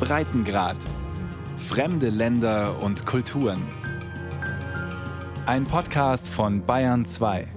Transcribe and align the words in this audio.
Breitengrad. 0.00 0.76
Fremde 1.56 2.08
Länder 2.08 2.82
und 2.82 3.04
Kulturen. 3.04 3.62
Ein 5.46 5.64
Podcast 5.64 6.28
von 6.28 6.64
Bayern 6.64 7.04
2. 7.04 7.48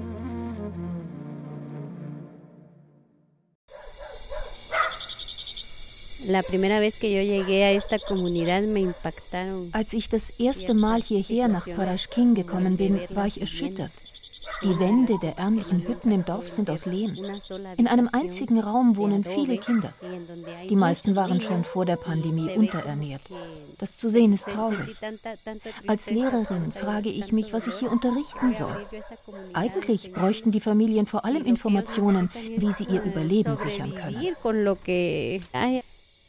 Als 9.72 9.94
ich 9.94 10.10
das 10.10 10.30
erste 10.32 10.74
Mal 10.74 11.02
hierher 11.02 11.48
nach 11.48 11.68
Paraschkin 11.68 12.36
gekommen 12.36 12.78
bin, 12.78 13.00
war 13.10 13.28
ich 13.28 13.42
erschüttert. 13.42 13.92
Die 14.64 14.80
Wände 14.80 15.18
der 15.20 15.38
ärmlichen 15.38 15.88
Hütten 15.88 16.12
im 16.12 16.24
Dorf 16.24 16.50
sind 16.50 16.70
aus 16.70 16.86
Lehm. 16.86 17.18
In 17.78 17.88
einem 17.88 18.10
einzigen 18.12 18.60
Raum 18.60 18.96
wohnen 18.96 19.24
viele 19.24 19.58
Kinder. 19.58 19.94
Die 20.70 20.76
meisten 20.76 21.16
waren 21.16 21.42
schon 21.42 21.64
vor 21.64 21.86
der 21.86 21.96
Pandemie 21.96 22.56
unterernährt. 22.56 23.22
Das 23.80 23.98
zu 23.98 24.10
sehen 24.10 24.34
ist 24.34 24.50
traurig. 24.50 24.96
Als 25.88 26.12
Lehrerin 26.12 26.72
frage 26.72 27.10
ich 27.10 27.32
mich, 27.32 27.54
was 27.54 27.68
ich 27.68 27.76
hier 27.76 27.92
unterrichten 27.92 28.52
soll. 28.52 28.86
Eigentlich 29.54 30.14
bräuchten 30.14 30.52
die 30.52 30.62
Familien 30.62 31.08
vor 31.08 31.26
allem 31.26 31.46
Informationen, 31.46 32.30
wie 32.58 32.72
sie 32.72 32.86
ihr 32.86 33.02
Überleben 33.02 33.58
sichern 33.58 33.96
können. 33.96 34.36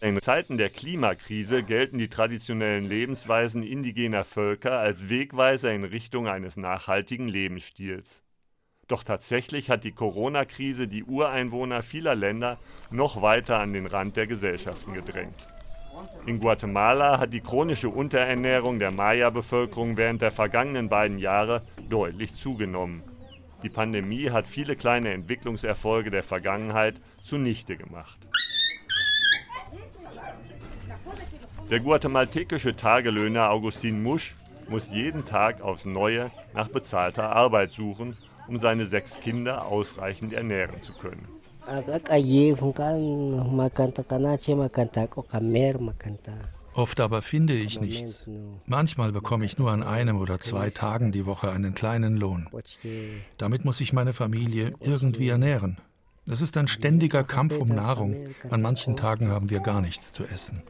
In 0.03 0.21
Zeiten 0.21 0.59
der 0.59 0.69
Klimakrise 0.69 1.63
gelten 1.63 1.97
die 1.97 2.09
traditionellen 2.09 2.85
Lebensweisen 2.85 3.63
indigener 3.63 4.25
Völker 4.25 4.81
als 4.81 5.09
Wegweiser 5.09 5.73
in 5.73 5.85
Richtung 5.85 6.27
eines 6.27 6.57
nachhaltigen 6.57 7.29
Lebensstils. 7.29 8.21
Doch 8.89 9.05
tatsächlich 9.05 9.71
hat 9.71 9.85
die 9.85 9.93
Corona-Krise 9.93 10.89
die 10.89 11.05
Ureinwohner 11.05 11.85
vieler 11.85 12.17
Länder 12.17 12.59
noch 12.91 13.23
weiter 13.23 13.61
an 13.61 13.73
den 13.73 13.87
Rand 13.87 14.17
der 14.17 14.27
Gesellschaften 14.27 14.93
gedrängt. 14.93 15.47
In 16.27 16.41
Guatemala 16.41 17.21
hat 17.21 17.33
die 17.33 17.41
chronische 17.41 17.89
Unterernährung 17.89 18.81
der 18.81 18.91
Maya-Bevölkerung 18.91 19.97
während 19.97 20.21
der 20.21 20.33
vergangenen 20.33 20.89
beiden 20.89 21.21
Jahre 21.21 21.63
deutlich 21.89 22.35
zugenommen. 22.35 23.05
Die 23.63 23.69
Pandemie 23.69 24.31
hat 24.31 24.49
viele 24.49 24.75
kleine 24.75 25.13
Entwicklungserfolge 25.13 26.11
der 26.11 26.25
Vergangenheit 26.25 27.01
zunichte 27.23 27.77
gemacht. 27.77 28.19
Der 31.73 31.81
guatemaltekische 31.81 32.77
Tagelöhner 32.77 33.49
Augustin 33.49 34.03
Musch 34.03 34.35
muss 34.69 34.93
jeden 34.93 35.25
Tag 35.25 35.63
aufs 35.63 35.87
Neue 35.87 36.31
nach 36.53 36.69
bezahlter 36.69 37.35
Arbeit 37.35 37.71
suchen, 37.71 38.15
um 38.47 38.59
seine 38.59 38.85
sechs 38.85 39.19
Kinder 39.21 39.65
ausreichend 39.65 40.35
ernähren 40.35 40.83
zu 40.83 40.93
können. 40.93 41.27
Oft 46.75 47.01
aber 47.01 47.23
finde 47.23 47.55
ich 47.55 47.81
nichts. 47.81 48.27
Manchmal 48.67 49.13
bekomme 49.13 49.47
ich 49.47 49.57
nur 49.57 49.71
an 49.71 49.83
einem 49.83 50.19
oder 50.19 50.41
zwei 50.41 50.69
Tagen 50.69 51.11
die 51.11 51.25
Woche 51.25 51.51
einen 51.53 51.73
kleinen 51.73 52.19
Lohn. 52.19 52.51
Damit 53.39 53.65
muss 53.65 53.81
ich 53.81 53.95
meine 53.95 54.13
Familie 54.13 54.73
irgendwie 54.81 55.29
ernähren. 55.29 55.79
Es 56.31 56.43
ist 56.43 56.59
ein 56.59 56.69
ständiger 56.69 57.25
Kampf 57.25 57.57
um 57.57 57.69
Nahrung. 57.69 58.27
An 58.51 58.61
manchen 58.61 58.95
Tagen 58.95 59.31
haben 59.31 59.49
wir 59.49 59.61
gar 59.61 59.81
nichts 59.81 60.13
zu 60.13 60.25
essen. 60.25 60.63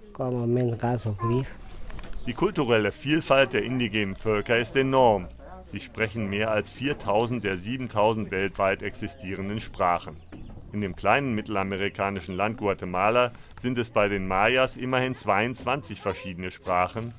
Die 2.26 2.34
kulturelle 2.34 2.92
Vielfalt 2.92 3.52
der 3.52 3.64
indigenen 3.64 4.14
Völker 4.14 4.58
ist 4.58 4.76
enorm. 4.76 5.28
Sie 5.66 5.80
sprechen 5.80 6.28
mehr 6.28 6.50
als 6.50 6.70
4000 6.70 7.42
der 7.42 7.56
7000 7.56 8.30
weltweit 8.30 8.82
existierenden 8.82 9.58
Sprachen. 9.58 10.16
In 10.72 10.80
dem 10.80 10.96
kleinen 10.96 11.34
mittelamerikanischen 11.34 12.36
Land 12.36 12.58
Guatemala 12.58 13.32
sind 13.60 13.76
es 13.78 13.90
bei 13.90 14.08
den 14.08 14.26
Mayas 14.28 14.76
immerhin 14.76 15.14
22 15.14 16.00
verschiedene 16.00 16.50
Sprachen. 16.50 17.12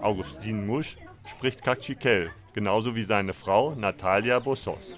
Augustin 0.00 0.66
Musch 0.66 0.96
spricht 1.28 1.62
Cachiquel, 1.62 2.30
genauso 2.54 2.94
wie 2.94 3.02
seine 3.02 3.34
Frau 3.34 3.74
Natalia 3.74 4.38
Bossos. 4.38 4.96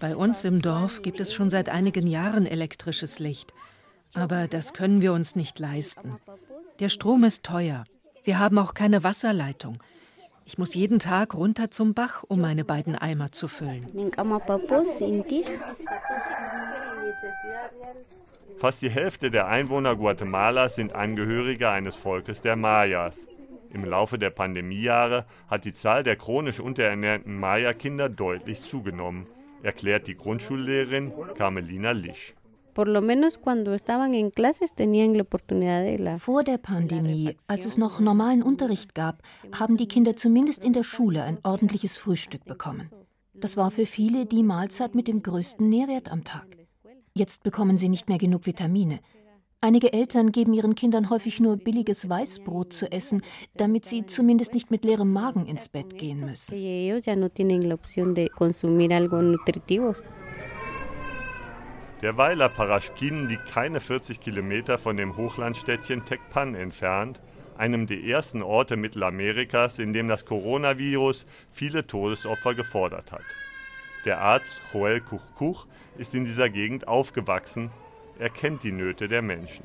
Bei 0.00 0.16
uns 0.16 0.44
im 0.44 0.62
Dorf 0.62 1.02
gibt 1.02 1.20
es 1.20 1.34
schon 1.34 1.50
seit 1.50 1.68
einigen 1.68 2.06
Jahren 2.06 2.46
elektrisches 2.46 3.18
Licht. 3.18 3.52
Aber 4.14 4.46
das 4.48 4.72
können 4.72 5.00
wir 5.00 5.12
uns 5.12 5.36
nicht 5.36 5.58
leisten. 5.58 6.18
Der 6.80 6.88
Strom 6.88 7.24
ist 7.24 7.44
teuer. 7.44 7.84
Wir 8.24 8.38
haben 8.38 8.58
auch 8.58 8.74
keine 8.74 9.04
Wasserleitung. 9.04 9.78
Ich 10.46 10.58
muss 10.58 10.74
jeden 10.74 10.98
Tag 10.98 11.34
runter 11.34 11.70
zum 11.70 11.94
Bach, 11.94 12.22
um 12.28 12.40
meine 12.40 12.64
beiden 12.64 12.96
Eimer 12.96 13.32
zu 13.32 13.48
füllen. 13.48 13.86
Fast 18.58 18.82
die 18.82 18.90
Hälfte 18.90 19.30
der 19.30 19.46
Einwohner 19.46 19.96
Guatemalas 19.96 20.76
sind 20.76 20.94
Angehörige 20.94 21.70
eines 21.70 21.96
Volkes 21.96 22.40
der 22.40 22.56
Mayas. 22.56 23.26
Im 23.72 23.84
Laufe 23.84 24.18
der 24.18 24.30
Pandemiejahre 24.30 25.26
hat 25.48 25.64
die 25.64 25.72
Zahl 25.72 26.02
der 26.02 26.16
chronisch 26.16 26.60
unterernährten 26.60 27.36
Maya-Kinder 27.36 28.08
deutlich 28.08 28.62
zugenommen, 28.62 29.26
erklärt 29.62 30.06
die 30.06 30.16
Grundschullehrerin 30.16 31.12
Carmelina 31.36 31.90
Lisch. 31.90 32.34
Vor 36.16 36.44
der 36.44 36.58
Pandemie, 36.58 37.36
als 37.46 37.64
es 37.64 37.78
noch 37.78 38.00
normalen 38.00 38.42
Unterricht 38.42 38.94
gab, 38.94 39.22
haben 39.58 39.76
die 39.76 39.88
Kinder 39.88 40.16
zumindest 40.16 40.64
in 40.64 40.72
der 40.72 40.82
Schule 40.82 41.22
ein 41.22 41.38
ordentliches 41.42 41.96
Frühstück 41.96 42.44
bekommen. 42.44 42.90
Das 43.34 43.56
war 43.56 43.70
für 43.70 43.86
viele 43.86 44.26
die 44.26 44.42
Mahlzeit 44.42 44.94
mit 44.94 45.08
dem 45.08 45.22
größten 45.22 45.68
Nährwert 45.68 46.10
am 46.10 46.24
Tag. 46.24 46.46
Jetzt 47.14 47.42
bekommen 47.42 47.78
sie 47.78 47.88
nicht 47.88 48.08
mehr 48.08 48.18
genug 48.18 48.46
Vitamine. 48.46 49.00
Einige 49.60 49.94
Eltern 49.94 50.30
geben 50.30 50.52
ihren 50.52 50.74
Kindern 50.74 51.08
häufig 51.08 51.40
nur 51.40 51.56
billiges 51.56 52.06
Weißbrot 52.06 52.74
zu 52.74 52.92
essen, 52.92 53.22
damit 53.56 53.86
sie 53.86 54.04
zumindest 54.04 54.52
nicht 54.52 54.70
mit 54.70 54.84
leerem 54.84 55.10
Magen 55.10 55.46
ins 55.46 55.70
Bett 55.70 55.96
gehen 55.96 56.20
müssen. 56.20 56.54
Der 62.04 62.18
Weiler 62.18 62.50
Paraschkin 62.50 63.28
liegt 63.28 63.46
keine 63.46 63.80
40 63.80 64.20
Kilometer 64.20 64.76
von 64.76 64.98
dem 64.98 65.16
Hochlandstädtchen 65.16 66.04
Tecpan 66.04 66.54
entfernt, 66.54 67.18
einem 67.56 67.86
der 67.86 68.04
ersten 68.04 68.42
Orte 68.42 68.76
Mittelamerikas, 68.76 69.78
in 69.78 69.94
dem 69.94 70.08
das 70.08 70.26
Coronavirus 70.26 71.24
viele 71.50 71.86
Todesopfer 71.86 72.54
gefordert 72.54 73.10
hat. 73.10 73.24
Der 74.04 74.20
Arzt 74.20 74.60
Joel 74.70 75.00
Kuchkuch 75.00 75.66
ist 75.96 76.14
in 76.14 76.26
dieser 76.26 76.50
Gegend 76.50 76.86
aufgewachsen 76.86 77.70
er 78.18 78.30
kennt 78.30 78.62
die 78.62 78.72
Nöte 78.72 79.08
der 79.08 79.22
Menschen. 79.22 79.64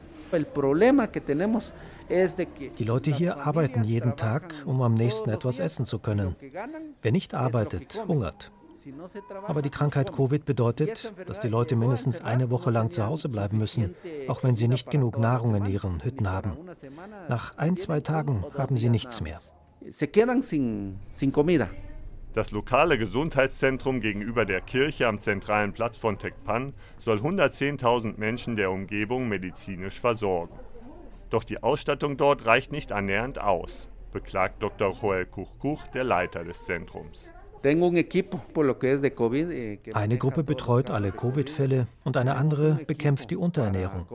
Die 2.80 2.84
Leute 2.84 3.12
hier 3.12 3.38
arbeiten 3.38 3.84
jeden 3.84 4.16
Tag, 4.16 4.56
um 4.66 4.82
am 4.82 4.96
nächsten 4.96 5.30
etwas 5.30 5.60
essen 5.60 5.86
zu 5.86 6.00
können. 6.00 6.36
Wer 7.02 7.12
nicht 7.12 7.34
arbeitet, 7.34 8.02
hungert. 8.08 8.52
Aber 9.48 9.62
die 9.62 9.70
Krankheit 9.70 10.14
Covid 10.14 10.46
bedeutet, 10.46 11.12
dass 11.28 11.40
die 11.40 11.48
Leute 11.48 11.76
mindestens 11.76 12.22
eine 12.22 12.50
Woche 12.50 12.72
lang 12.72 12.92
zu 12.92 13.06
Hause 13.06 13.30
bleiben 13.30 13.58
müssen, 13.58 13.96
auch 14.28 14.44
wenn 14.44 14.56
sie 14.56 14.68
nicht 14.68 14.90
genug 14.90 15.18
Nahrung 15.18 15.56
in 15.56 15.66
ihren 15.66 16.04
Hütten 16.04 16.30
haben. 16.30 16.58
Nach 17.28 17.58
ein, 17.58 17.78
zwei 17.78 18.00
Tagen 18.00 18.44
haben 18.58 18.78
sie 18.78 18.90
nichts 18.90 19.22
mehr. 19.22 19.40
Das 22.34 22.52
lokale 22.52 22.98
Gesundheitszentrum 22.98 24.02
gegenüber 24.02 24.46
der 24.46 24.62
Kirche 24.62 25.08
am 25.08 25.20
zentralen 25.20 25.74
Platz 25.74 25.98
von 25.98 26.20
Tecpan 26.20 26.74
soll 27.00 27.20
110.000 27.20 28.18
Menschen 28.18 28.56
der 28.56 28.72
Umgebung 28.72 29.28
medizinisch 29.28 30.00
versorgen. 30.00 30.58
Doch 31.32 31.44
die 31.44 31.62
Ausstattung 31.64 32.18
dort 32.18 32.46
reicht 32.46 32.72
nicht 32.72 32.92
annähernd 32.92 33.40
aus, 33.40 33.90
beklagt 34.12 34.62
Dr. 34.62 34.94
Joel 34.94 35.26
Kuchkuch, 35.26 35.88
der 35.88 36.04
Leiter 36.04 36.44
des 36.44 36.66
Zentrums. 36.66 37.32
Eh, 37.64 39.78
eine 39.94 40.18
Gruppe 40.18 40.44
betreut 40.44 40.90
alle 40.90 41.12
Covid-Fälle 41.12 41.88
und 42.04 42.16
eine 42.16 42.36
andere 42.36 42.80
bekämpft 42.88 43.32
die 43.32 43.36
Unterernährung. 43.36 44.06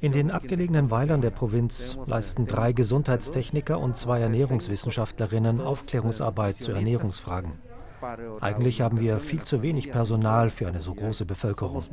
In 0.00 0.12
den 0.12 0.30
abgelegenen 0.30 0.90
Weilern 0.90 1.22
der 1.22 1.30
Provinz 1.30 1.96
leisten 2.06 2.46
drei 2.46 2.72
Gesundheitstechniker 2.72 3.78
und 3.78 3.96
zwei 3.96 4.20
Ernährungswissenschaftlerinnen 4.20 5.60
Aufklärungsarbeit 5.60 6.56
zu 6.56 6.72
Ernährungsfragen. 6.72 7.52
Eigentlich 8.40 8.80
haben 8.80 9.00
wir 9.00 9.20
viel 9.20 9.42
zu 9.42 9.62
wenig 9.62 9.90
Personal 9.90 10.50
für 10.50 10.66
eine 10.66 10.80
so 10.80 10.92
große 10.92 11.24
Bevölkerung. 11.24 11.84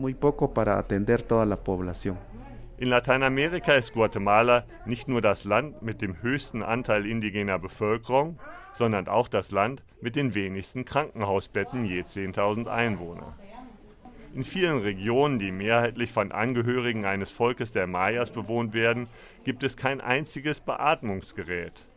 In 2.77 2.87
Lateinamerika 2.87 3.73
ist 3.73 3.93
Guatemala 3.93 4.63
nicht 4.85 5.07
nur 5.09 5.21
das 5.21 5.43
Land 5.43 5.81
mit 5.81 6.01
dem 6.01 6.21
höchsten 6.21 6.63
Anteil 6.63 7.05
indigener 7.05 7.59
Bevölkerung, 7.59 8.39
sondern 8.73 9.07
auch 9.07 9.27
das 9.27 9.51
Land 9.51 9.83
mit 10.01 10.15
den 10.15 10.35
wenigsten 10.35 10.85
Krankenhausbetten 10.85 11.85
je 11.85 12.01
10.000 12.01 12.67
Einwohner. 12.67 13.35
In 14.33 14.43
vielen 14.43 14.79
Regionen, 14.79 15.39
die 15.39 15.51
mehrheitlich 15.51 16.11
von 16.11 16.31
Angehörigen 16.31 17.03
eines 17.03 17.31
Volkes 17.31 17.71
der 17.71 17.87
Mayas 17.87 18.29
bewohnt 18.29 18.73
werden, 18.73 19.07
gibt 19.43 19.63
es 19.63 19.75
kein 19.75 20.01
einziges 20.01 20.61
Beatmungsgerät. 20.61 21.87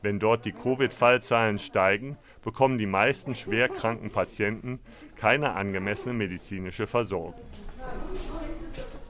Wenn 0.00 0.20
dort 0.20 0.44
die 0.44 0.52
Covid-Fallzahlen 0.52 1.58
steigen, 1.58 2.16
bekommen 2.44 2.78
die 2.78 2.86
meisten 2.86 3.34
schwerkranken 3.34 4.10
Patienten 4.10 4.78
keine 5.16 5.54
angemessene 5.54 6.14
medizinische 6.14 6.86
Versorgung. 6.86 7.34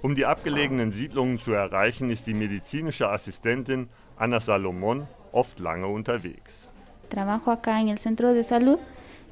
Um 0.01 0.15
die 0.15 0.25
abgelegenen 0.25 0.93
Siedlungen 0.93 1.39
zu 1.39 1.53
erreichen, 1.53 2.09
ist 2.09 2.27
die 2.27 2.35
medizinische 2.35 3.11
Assistentin 3.11 3.89
Anna 4.17 4.41
Salomon 4.41 5.07
oft 5.33 5.59
lange 5.59 5.89
unterwegs. 5.89 6.71
Trabajo 7.09 7.51
acá 7.51 7.81
en 7.81 7.89
el 7.89 7.99
centro 7.99 8.33
de 8.33 8.43
salud 8.43 8.79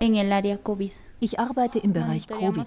en 0.01 0.17
el 0.17 0.33
área 0.33 0.59
COVID. 0.59 0.93
Ich 1.21 1.39
arbeite 1.39 1.79
im 1.79 1.95
Bereich 1.95 2.27
Covid. 2.27 2.67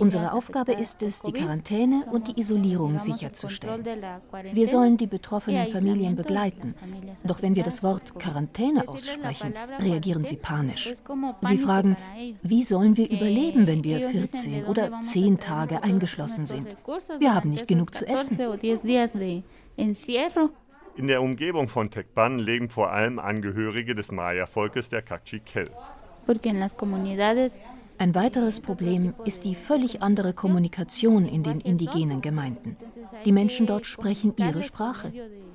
Unsere 0.00 0.32
Aufgabe 0.32 0.72
ist 0.72 1.02
es, 1.02 1.22
die 1.22 1.32
Quarantäne 1.32 2.04
und 2.10 2.26
die 2.26 2.40
Isolierung 2.40 2.98
sicherzustellen. 2.98 3.84
Wir 4.52 4.66
sollen 4.66 4.96
die 4.96 5.06
betroffenen 5.06 5.68
Familien 5.68 6.16
begleiten. 6.16 6.74
Doch 7.22 7.40
wenn 7.42 7.54
wir 7.54 7.62
das 7.62 7.84
Wort 7.84 8.18
Quarantäne 8.18 8.88
aussprechen, 8.88 9.54
reagieren 9.78 10.24
sie 10.24 10.36
panisch. 10.36 10.94
Sie 11.42 11.58
fragen, 11.58 11.96
wie 12.42 12.64
sollen 12.64 12.96
wir 12.96 13.08
überleben, 13.08 13.68
wenn 13.68 13.84
wir 13.84 14.08
14 14.08 14.64
oder 14.64 15.00
10 15.00 15.38
Tage 15.38 15.82
eingeschlossen 15.84 16.46
sind? 16.46 16.76
Wir 17.18 17.32
haben 17.32 17.50
nicht 17.50 17.68
genug 17.68 17.94
zu 17.94 18.08
essen. 18.08 18.38
In 20.96 21.08
der 21.08 21.22
Umgebung 21.22 21.68
von 21.68 21.90
Tecpan 21.90 22.38
leben 22.38 22.68
vor 22.68 22.90
allem 22.92 23.18
Angehörige 23.18 23.96
des 23.96 24.12
Maya-Volkes 24.12 24.90
der 24.90 25.02
Cachiquel. 25.02 25.70
Ein 27.98 28.14
weiteres 28.14 28.60
Problem 28.60 29.14
ist 29.24 29.44
die 29.44 29.56
völlig 29.56 30.02
andere 30.02 30.32
Kommunikation 30.32 31.26
in 31.26 31.42
den 31.42 31.60
indigenen 31.60 32.20
Gemeinden. 32.20 32.76
Die 33.24 33.32
Menschen 33.32 33.66
dort 33.66 33.86
sprechen 33.86 34.34
ihre 34.36 34.62
Sprache. 34.62 35.12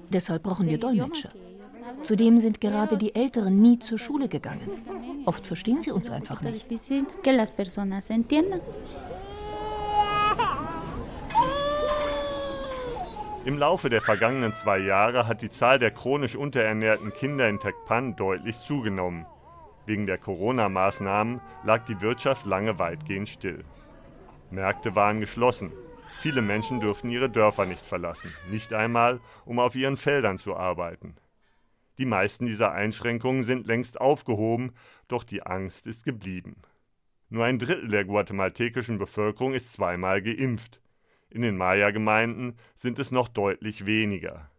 Deshalb 0.09 0.43
brauchen 0.43 0.67
wir 0.67 0.77
Dolmetscher. 0.77 1.29
Zudem 2.01 2.39
sind 2.39 2.59
gerade 2.59 2.97
die 2.97 3.15
Älteren 3.15 3.61
nie 3.61 3.79
zur 3.79 3.97
Schule 3.97 4.27
gegangen. 4.27 4.69
Oft 5.25 5.47
verstehen 5.47 5.81
sie 5.81 5.91
uns 5.91 6.09
einfach 6.09 6.41
nicht. 6.41 6.67
Im 13.49 13.57
Laufe 13.57 13.89
der 13.89 14.01
vergangenen 14.01 14.53
zwei 14.53 14.77
Jahre 14.77 15.25
hat 15.25 15.41
die 15.41 15.49
Zahl 15.49 15.79
der 15.79 15.89
chronisch 15.89 16.35
unterernährten 16.35 17.11
Kinder 17.11 17.49
in 17.49 17.59
Tecpan 17.59 18.15
deutlich 18.15 18.55
zugenommen. 18.59 19.25
Wegen 19.87 20.05
der 20.05 20.19
Corona-Maßnahmen 20.19 21.41
lag 21.63 21.83
die 21.85 21.99
Wirtschaft 21.99 22.45
lange 22.45 22.77
weitgehend 22.77 23.27
still. 23.27 23.65
Märkte 24.51 24.95
waren 24.95 25.19
geschlossen. 25.19 25.71
Viele 26.19 26.43
Menschen 26.43 26.79
durften 26.79 27.09
ihre 27.09 27.27
Dörfer 27.27 27.65
nicht 27.65 27.83
verlassen, 27.83 28.31
nicht 28.51 28.71
einmal, 28.71 29.19
um 29.45 29.57
auf 29.57 29.75
ihren 29.75 29.97
Feldern 29.97 30.37
zu 30.37 30.55
arbeiten. 30.55 31.15
Die 31.97 32.05
meisten 32.05 32.45
dieser 32.45 32.73
Einschränkungen 32.73 33.41
sind 33.41 33.65
längst 33.65 33.99
aufgehoben, 33.99 34.73
doch 35.07 35.23
die 35.23 35.41
Angst 35.41 35.87
ist 35.87 36.05
geblieben. 36.05 36.57
Nur 37.29 37.45
ein 37.45 37.57
Drittel 37.57 37.87
der 37.87 38.05
guatemaltekischen 38.05 38.99
Bevölkerung 38.99 39.55
ist 39.55 39.73
zweimal 39.73 40.21
geimpft. 40.21 40.83
In 41.31 41.43
den 41.43 41.57
Maya-Gemeinden 41.57 42.57
sind 42.75 42.97
es 42.97 43.11
noch 43.11 43.27
deutlich 43.27 43.85
weniger. 43.85 44.49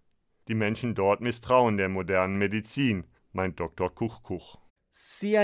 Die 0.46 0.55
Menschen 0.55 0.94
dort 0.94 1.20
misstrauen 1.20 1.76
der 1.76 1.88
modernen 1.88 2.37
Medizin, 2.37 3.05
meint 3.32 3.58
Dr. 3.58 3.93
Kuchkuch. 3.93 4.58
Sie 4.93 5.34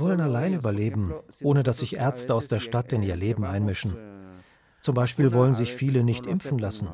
wollen 0.00 0.20
allein 0.20 0.54
überleben, 0.54 1.14
ohne 1.42 1.62
dass 1.62 1.78
sich 1.78 1.96
Ärzte 1.96 2.34
aus 2.34 2.48
der 2.48 2.60
Stadt 2.60 2.92
in 2.94 3.02
ihr 3.02 3.16
Leben 3.16 3.44
einmischen. 3.44 3.96
Zum 4.80 4.94
Beispiel 4.94 5.32
wollen 5.32 5.54
sich 5.54 5.72
viele 5.72 6.04
nicht 6.04 6.26
impfen 6.26 6.58
lassen. 6.58 6.88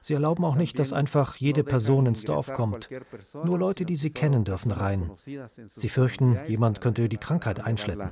Sie 0.00 0.14
erlauben 0.14 0.44
auch 0.44 0.54
nicht, 0.54 0.78
dass 0.78 0.92
einfach 0.92 1.36
jede 1.36 1.64
Person 1.64 2.06
ins 2.06 2.24
Dorf 2.24 2.52
kommt. 2.52 2.88
Nur 3.44 3.58
Leute, 3.58 3.84
die 3.84 3.96
sie 3.96 4.10
kennen, 4.10 4.44
dürfen 4.44 4.70
rein. 4.70 5.10
Sie 5.66 5.88
fürchten, 5.88 6.38
jemand 6.46 6.80
könnte 6.80 7.08
die 7.08 7.16
Krankheit 7.16 7.58
einschleppen. 7.58 8.10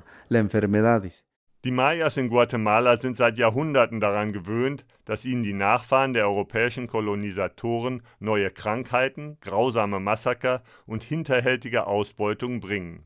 Die 1.65 1.71
Mayas 1.71 2.17
in 2.17 2.29
Guatemala 2.29 2.99
sind 2.99 3.15
seit 3.15 3.39
Jahrhunderten 3.39 4.01
daran 4.01 4.33
gewöhnt, 4.33 4.85
dass 5.05 5.25
ihnen 5.25 5.45
die 5.45 5.53
Nachfahren 5.53 6.13
der 6.13 6.27
europäischen 6.27 6.89
Kolonisatoren 6.89 8.03
neue 8.19 8.51
Krankheiten, 8.51 9.39
grausame 9.41 10.01
Massaker 10.01 10.65
und 10.87 11.05
hinterhältige 11.05 11.87
Ausbeutung 11.87 12.59
bringen. 12.59 13.05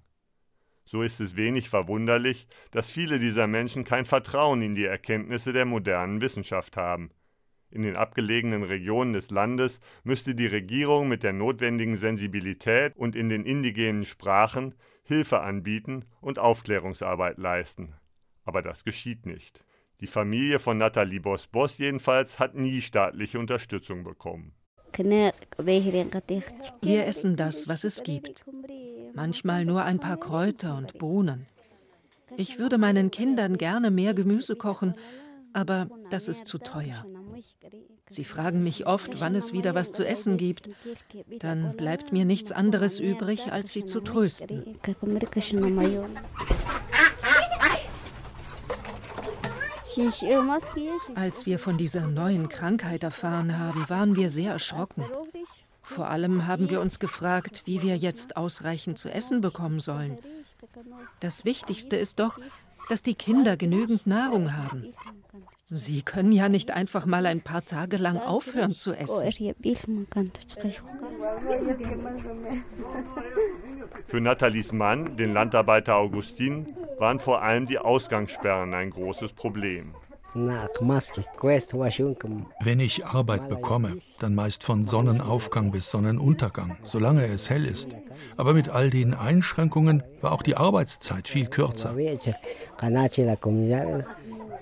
So 0.86 1.02
ist 1.02 1.20
es 1.20 1.36
wenig 1.36 1.68
verwunderlich, 1.68 2.46
dass 2.70 2.88
viele 2.88 3.18
dieser 3.18 3.46
Menschen 3.46 3.84
kein 3.84 4.06
Vertrauen 4.06 4.62
in 4.62 4.74
die 4.74 4.86
Erkenntnisse 4.86 5.52
der 5.52 5.66
modernen 5.66 6.22
Wissenschaft 6.22 6.78
haben. 6.78 7.10
In 7.70 7.82
den 7.82 7.96
abgelegenen 7.96 8.62
Regionen 8.62 9.12
des 9.12 9.30
Landes 9.30 9.80
müsste 10.02 10.34
die 10.34 10.46
Regierung 10.46 11.08
mit 11.08 11.24
der 11.24 11.34
notwendigen 11.34 11.98
Sensibilität 11.98 12.96
und 12.96 13.16
in 13.16 13.28
den 13.28 13.44
indigenen 13.44 14.06
Sprachen 14.06 14.74
Hilfe 15.02 15.40
anbieten 15.40 16.06
und 16.22 16.38
Aufklärungsarbeit 16.38 17.36
leisten 17.36 17.92
aber 18.46 18.62
das 18.62 18.84
geschieht 18.84 19.26
nicht. 19.26 19.62
Die 20.00 20.06
Familie 20.06 20.58
von 20.58 20.78
Nathalie 20.78 21.20
Boss-Boss 21.20 21.78
jedenfalls 21.78 22.38
hat 22.38 22.54
nie 22.54 22.80
staatliche 22.80 23.38
Unterstützung 23.38 24.04
bekommen. 24.04 24.52
Wir 26.82 27.06
essen 27.06 27.36
das, 27.36 27.68
was 27.68 27.84
es 27.84 28.02
gibt. 28.02 28.44
Manchmal 29.14 29.64
nur 29.64 29.84
ein 29.84 30.00
paar 30.00 30.16
Kräuter 30.16 30.76
und 30.76 30.98
Bohnen. 30.98 31.46
Ich 32.36 32.58
würde 32.58 32.78
meinen 32.78 33.10
Kindern 33.10 33.56
gerne 33.58 33.90
mehr 33.90 34.14
Gemüse 34.14 34.56
kochen, 34.56 34.94
aber 35.52 35.88
das 36.10 36.28
ist 36.28 36.46
zu 36.46 36.58
teuer. 36.58 37.06
Sie 38.08 38.24
fragen 38.24 38.62
mich 38.62 38.86
oft, 38.86 39.20
wann 39.20 39.34
es 39.34 39.52
wieder 39.52 39.74
was 39.74 39.92
zu 39.92 40.06
essen 40.06 40.36
gibt. 40.36 40.70
Dann 41.40 41.76
bleibt 41.76 42.12
mir 42.12 42.24
nichts 42.24 42.52
anderes 42.52 43.00
übrig, 43.00 43.50
als 43.52 43.72
sie 43.72 43.84
zu 43.84 44.00
trösten. 44.00 44.78
Als 51.14 51.46
wir 51.46 51.58
von 51.58 51.78
dieser 51.78 52.06
neuen 52.06 52.48
Krankheit 52.48 53.02
erfahren 53.02 53.58
haben, 53.58 53.88
waren 53.88 54.16
wir 54.16 54.30
sehr 54.30 54.52
erschrocken. 54.52 55.04
Vor 55.82 56.08
allem 56.10 56.46
haben 56.46 56.68
wir 56.68 56.80
uns 56.80 56.98
gefragt, 56.98 57.62
wie 57.64 57.82
wir 57.82 57.96
jetzt 57.96 58.36
ausreichend 58.36 58.98
zu 58.98 59.08
essen 59.08 59.40
bekommen 59.40 59.80
sollen. 59.80 60.18
Das 61.20 61.44
Wichtigste 61.44 61.96
ist 61.96 62.18
doch, 62.18 62.38
dass 62.88 63.02
die 63.02 63.14
Kinder 63.14 63.56
genügend 63.56 64.06
Nahrung 64.06 64.56
haben. 64.56 64.92
Sie 65.68 66.02
können 66.02 66.30
ja 66.32 66.48
nicht 66.48 66.70
einfach 66.70 67.06
mal 67.06 67.26
ein 67.26 67.40
paar 67.40 67.64
Tage 67.64 67.96
lang 67.96 68.18
aufhören 68.18 68.74
zu 68.74 68.92
essen. 68.92 69.26
Für 74.06 74.20
Nathalies 74.20 74.72
Mann, 74.72 75.16
den 75.16 75.32
Landarbeiter 75.32 75.96
Augustin, 75.96 76.74
waren 76.98 77.18
vor 77.18 77.42
allem 77.42 77.66
die 77.66 77.78
Ausgangssperren 77.78 78.74
ein 78.74 78.90
großes 78.90 79.32
Problem. 79.32 79.94
Wenn 82.60 82.80
ich 82.80 83.06
Arbeit 83.06 83.48
bekomme, 83.48 83.96
dann 84.18 84.34
meist 84.34 84.64
von 84.64 84.84
Sonnenaufgang 84.84 85.70
bis 85.70 85.88
Sonnenuntergang, 85.88 86.76
solange 86.82 87.26
es 87.26 87.48
hell 87.48 87.64
ist. 87.64 87.96
Aber 88.36 88.52
mit 88.52 88.68
all 88.68 88.90
den 88.90 89.14
Einschränkungen 89.14 90.02
war 90.20 90.32
auch 90.32 90.42
die 90.42 90.56
Arbeitszeit 90.56 91.26
viel 91.26 91.46
kürzer. 91.46 91.94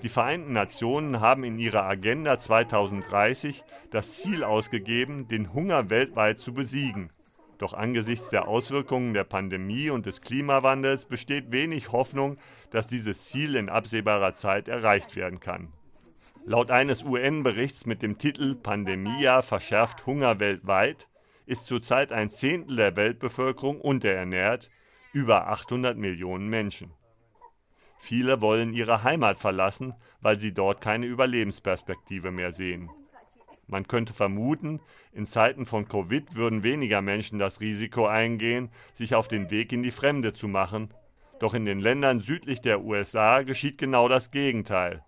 Die 0.03 0.09
Vereinten 0.09 0.53
Nationen 0.53 1.19
haben 1.19 1.43
in 1.43 1.59
ihrer 1.59 1.83
Agenda 1.83 2.37
2030 2.37 3.63
das 3.91 4.11
Ziel 4.11 4.45
ausgegeben, 4.45 5.27
den 5.27 5.53
Hunger 5.53 5.89
weltweit 5.89 6.39
zu 6.39 6.53
besiegen. 6.53 7.09
Doch 7.57 7.73
angesichts 7.73 8.29
der 8.29 8.47
Auswirkungen 8.47 9.13
der 9.13 9.23
Pandemie 9.23 9.89
und 9.89 10.05
des 10.05 10.21
Klimawandels 10.21 11.05
besteht 11.05 11.51
wenig 11.51 11.91
Hoffnung, 11.91 12.37
dass 12.69 12.87
dieses 12.87 13.25
Ziel 13.25 13.55
in 13.55 13.69
absehbarer 13.69 14.33
Zeit 14.33 14.67
erreicht 14.67 15.15
werden 15.15 15.39
kann. 15.39 15.71
Laut 16.45 16.69
eines 16.69 17.03
UN-Berichts 17.03 17.85
mit 17.85 18.01
dem 18.01 18.17
Titel 18.17 18.55
Pandemia 18.55 19.41
verschärft 19.41 20.05
Hunger 20.05 20.39
weltweit 20.39 21.07
ist 21.45 21.65
zurzeit 21.65 22.11
ein 22.11 22.29
Zehntel 22.29 22.75
der 22.77 22.95
Weltbevölkerung 22.95 23.79
unterernährt, 23.79 24.69
über 25.13 25.47
800 25.47 25.97
Millionen 25.97 26.47
Menschen. 26.47 26.91
Viele 27.99 28.41
wollen 28.41 28.73
ihre 28.73 29.03
Heimat 29.03 29.39
verlassen, 29.39 29.93
weil 30.21 30.39
sie 30.39 30.53
dort 30.53 30.81
keine 30.81 31.05
Überlebensperspektive 31.05 32.31
mehr 32.31 32.51
sehen. 32.51 32.89
Man 33.67 33.87
könnte 33.87 34.13
vermuten, 34.13 34.79
in 35.11 35.25
Zeiten 35.25 35.65
von 35.65 35.87
Covid 35.87 36.35
würden 36.35 36.63
weniger 36.63 37.01
Menschen 37.01 37.39
das 37.39 37.61
Risiko 37.61 38.05
eingehen, 38.05 38.69
sich 38.93 39.15
auf 39.15 39.27
den 39.27 39.49
Weg 39.49 39.71
in 39.71 39.81
die 39.81 39.91
Fremde 39.91 40.33
zu 40.33 40.47
machen. 40.47 40.89
Doch 41.39 41.53
in 41.53 41.65
den 41.65 41.79
Ländern 41.79 42.19
südlich 42.19 42.61
der 42.61 42.83
USA 42.83 43.41
geschieht 43.41 43.77
genau 43.77 44.07
das 44.07 44.31
Gegenteil. 44.31 45.03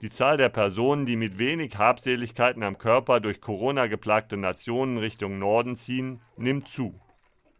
Die 0.00 0.10
Zahl 0.10 0.36
der 0.36 0.48
Personen, 0.48 1.06
die 1.06 1.16
mit 1.16 1.38
wenig 1.38 1.76
Habseligkeiten 1.76 2.62
am 2.62 2.78
Körper 2.78 3.18
durch 3.18 3.40
Corona 3.40 3.88
geplagte 3.88 4.36
Nationen 4.36 4.98
Richtung 4.98 5.40
Norden 5.40 5.74
ziehen, 5.74 6.20
nimmt 6.36 6.68
zu. 6.68 6.94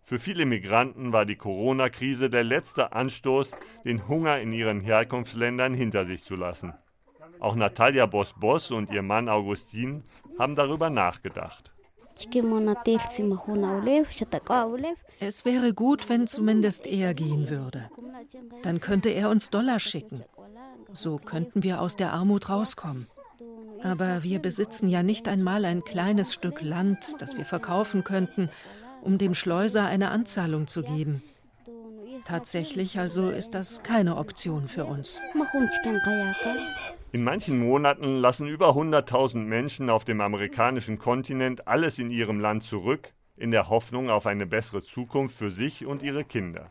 Für 0.05 0.21
viele 0.21 0.47
Migranten 0.47 1.13
war 1.13 1.27
die 1.27 1.37
Corona-Krise 1.37 2.31
der 2.31 2.45
letzte 2.45 2.93
Anstoß, 2.93 3.51
den 3.85 4.07
Hunger 4.09 4.41
in 4.41 4.53
ihren 4.53 4.81
Herkunftsländern 4.81 5.75
hinter 5.75 6.07
sich 6.07 6.23
zu 6.25 6.37
lassen. 6.37 6.73
Auch 7.41 7.55
Natalia 7.55 8.07
Boss-Boss 8.07 8.71
und 8.71 8.91
ihr 8.91 9.03
Mann 9.03 9.29
Augustin 9.29 10.03
haben 10.39 10.57
darüber 10.57 10.91
nachgedacht. 10.91 11.73
Es 15.21 15.45
wäre 15.45 15.73
gut, 15.73 16.09
wenn 16.09 16.27
zumindest 16.27 16.87
er 16.87 17.15
gehen 17.15 17.49
würde. 17.49 17.91
Dann 18.63 18.81
könnte 18.81 19.11
er 19.11 19.31
uns 19.31 19.51
Dollar 19.51 19.79
schicken. 19.79 20.25
So 20.93 21.19
könnten 21.19 21.63
wir 21.63 21.81
aus 21.81 21.95
der 21.95 22.13
Armut 22.13 22.49
rauskommen. 22.49 23.07
Aber 23.83 24.25
wir 24.25 24.41
besitzen 24.41 24.89
ja 24.89 25.05
nicht 25.05 25.29
einmal 25.29 25.65
ein 25.65 25.85
kleines 25.85 26.35
Stück 26.35 26.61
Land, 26.63 27.21
das 27.21 27.37
wir 27.37 27.45
verkaufen 27.45 28.03
könnten, 28.03 28.51
um 29.03 29.19
dem 29.19 29.35
Schleuser 29.35 29.87
eine 29.87 30.11
Anzahlung 30.11 30.67
zu 30.67 30.83
geben. 30.83 31.23
Tatsächlich 32.25 32.99
also 32.99 33.31
ist 33.31 33.55
das 33.55 33.83
keine 33.85 34.17
Option 34.17 34.67
für 34.69 34.87
uns. 34.87 35.21
In 37.11 37.25
manchen 37.25 37.59
Monaten 37.59 38.19
lassen 38.19 38.47
über 38.47 38.71
100.000 38.71 39.39
Menschen 39.39 39.89
auf 39.89 40.05
dem 40.05 40.21
amerikanischen 40.21 40.99
Kontinent 40.99 41.67
alles 41.67 41.99
in 41.99 42.11
ihrem 42.11 42.39
Land 42.39 42.65
zurück, 42.65 43.15
in 43.37 43.51
der 43.51 43.71
Hoffnung 43.71 44.11
auf 44.11 44.27
eine 44.27 44.47
bessere 44.47 44.83
Zukunft 44.83 45.37
für 45.37 45.51
sich 45.51 45.87
und 45.87 46.03
ihre 46.03 46.25
Kinder. 46.25 46.71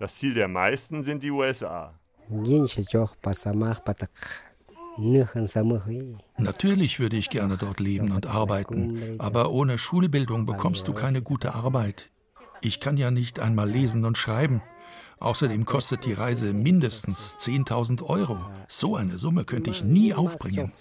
Das 0.00 0.16
Ziel 0.16 0.34
der 0.34 0.48
meisten 0.48 1.04
sind 1.04 1.22
die 1.22 1.30
USA. 1.30 1.94
Natürlich 6.38 6.98
würde 6.98 7.16
ich 7.16 7.30
gerne 7.30 7.56
dort 7.56 7.78
leben 7.78 8.10
und 8.10 8.26
arbeiten, 8.26 9.20
aber 9.20 9.52
ohne 9.52 9.78
Schulbildung 9.78 10.44
bekommst 10.44 10.88
du 10.88 10.92
keine 10.92 11.22
gute 11.22 11.54
Arbeit. 11.54 12.10
Ich 12.60 12.80
kann 12.80 12.96
ja 12.96 13.12
nicht 13.12 13.38
einmal 13.38 13.70
lesen 13.70 14.04
und 14.04 14.18
schreiben. 14.18 14.60
Außerdem 15.20 15.64
kostet 15.64 16.04
die 16.04 16.12
Reise 16.12 16.52
mindestens 16.52 17.36
10.000 17.38 18.04
Euro. 18.04 18.38
So 18.68 18.96
eine 18.96 19.18
Summe 19.18 19.44
könnte 19.44 19.70
ich 19.70 19.82
nie 19.82 20.14
aufbringen. 20.14 20.72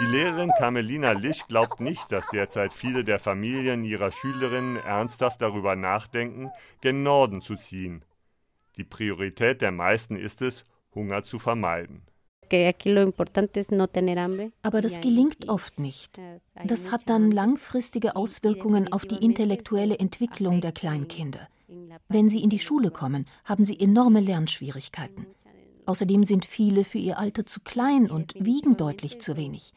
Die 0.00 0.04
Lehrerin 0.04 0.52
Carmelina 0.56 1.10
Lisch 1.12 1.44
glaubt 1.48 1.80
nicht, 1.80 2.12
dass 2.12 2.28
derzeit 2.28 2.72
viele 2.72 3.02
der 3.02 3.18
Familien 3.18 3.84
ihrer 3.84 4.12
Schülerinnen 4.12 4.76
ernsthaft 4.76 5.42
darüber 5.42 5.74
nachdenken, 5.74 6.50
gen 6.80 7.02
Norden 7.02 7.40
zu 7.40 7.56
ziehen. 7.56 8.04
Die 8.76 8.84
Priorität 8.84 9.60
der 9.60 9.72
meisten 9.72 10.14
ist 10.14 10.40
es, 10.40 10.64
Hunger 10.94 11.24
zu 11.24 11.40
vermeiden. 11.40 12.07
Aber 14.62 14.80
das 14.80 15.00
gelingt 15.00 15.48
oft 15.48 15.78
nicht. 15.78 16.18
Das 16.64 16.92
hat 16.92 17.02
dann 17.06 17.30
langfristige 17.30 18.16
Auswirkungen 18.16 18.92
auf 18.92 19.04
die 19.06 19.16
intellektuelle 19.16 19.98
Entwicklung 19.98 20.60
der 20.60 20.72
Kleinkinder. 20.72 21.48
Wenn 22.08 22.28
sie 22.28 22.42
in 22.42 22.50
die 22.50 22.58
Schule 22.58 22.90
kommen, 22.90 23.26
haben 23.44 23.64
sie 23.64 23.78
enorme 23.78 24.20
Lernschwierigkeiten. 24.20 25.26
Außerdem 25.86 26.24
sind 26.24 26.44
viele 26.44 26.84
für 26.84 26.98
ihr 26.98 27.18
Alter 27.18 27.46
zu 27.46 27.60
klein 27.60 28.10
und 28.10 28.34
wiegen 28.38 28.76
deutlich 28.76 29.20
zu 29.20 29.36
wenig. 29.36 29.72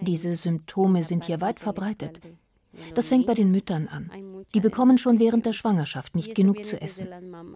Diese 0.00 0.34
Symptome 0.34 1.04
sind 1.04 1.26
hier 1.26 1.40
weit 1.40 1.60
verbreitet. 1.60 2.20
Das 2.94 3.08
fängt 3.08 3.26
bei 3.26 3.34
den 3.34 3.50
Müttern 3.50 3.88
an. 3.88 4.10
Die 4.54 4.60
bekommen 4.60 4.98
schon 4.98 5.20
während 5.20 5.46
der 5.46 5.52
Schwangerschaft 5.52 6.14
nicht 6.14 6.34
genug 6.34 6.64
zu 6.64 6.80
essen. 6.80 7.08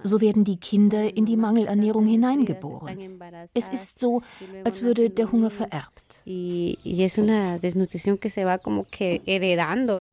So 0.02 0.20
werden 0.20 0.44
die 0.44 0.58
Kinder 0.58 1.16
in 1.16 1.26
die 1.26 1.36
Mangelernährung 1.36 2.06
hineingeboren. 2.06 3.20
Es 3.54 3.68
ist 3.68 3.98
so, 3.98 4.22
als 4.64 4.82
würde 4.82 5.10
der 5.10 5.30
Hunger 5.32 5.50
vererbt. 5.50 6.04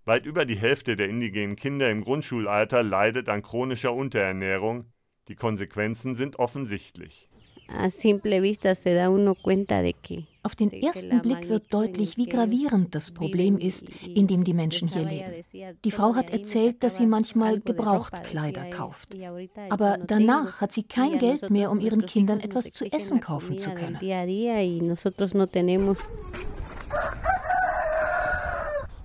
Weit 0.06 0.26
über 0.26 0.46
die 0.46 0.58
Hälfte 0.58 0.96
der 0.96 1.10
indigenen 1.10 1.56
Kinder 1.56 1.90
im 1.90 2.04
Grundschulalter 2.04 2.82
leidet 2.82 3.30
an 3.30 3.44
chronischer 3.44 3.94
Unterernährung. 3.94 4.86
Die 5.28 5.36
Konsequenzen 5.36 6.16
sind 6.16 6.40
offensichtlich. 6.40 7.30
Auf 10.42 10.56
den 10.56 10.72
ersten 10.72 11.22
Blick 11.22 11.50
wird 11.50 11.74
deutlich, 11.74 12.18
wie 12.18 12.28
gravierend 12.28 12.96
das 12.96 13.12
Problem 13.12 13.58
ist, 13.58 13.90
in 14.06 14.28
dem 14.28 14.44
die 14.44 14.54
Menschen 14.54 14.88
hier 14.88 15.04
leben. 15.04 15.76
Die 15.84 15.92
Frau 15.92 16.16
hat 16.16 16.30
erzählt, 16.30 16.82
dass 16.84 16.98
sie 16.98 17.08
manchmal 17.08 17.60
Gebrauchtkleider 17.60 18.70
kauft. 18.70 19.16
Aber 19.70 19.98
danach 20.06 20.62
hat 20.62 20.72
sie 20.72 20.84
kein 20.84 21.20
Geld 21.20 21.50
mehr, 21.50 21.72
um 21.72 21.80
ihren 21.80 22.06
Kindern 22.06 22.40
etwas 22.40 22.72
zu 22.72 22.86
essen 22.92 23.20
kaufen 23.20 23.58
zu 23.58 23.72
können. 23.74 24.00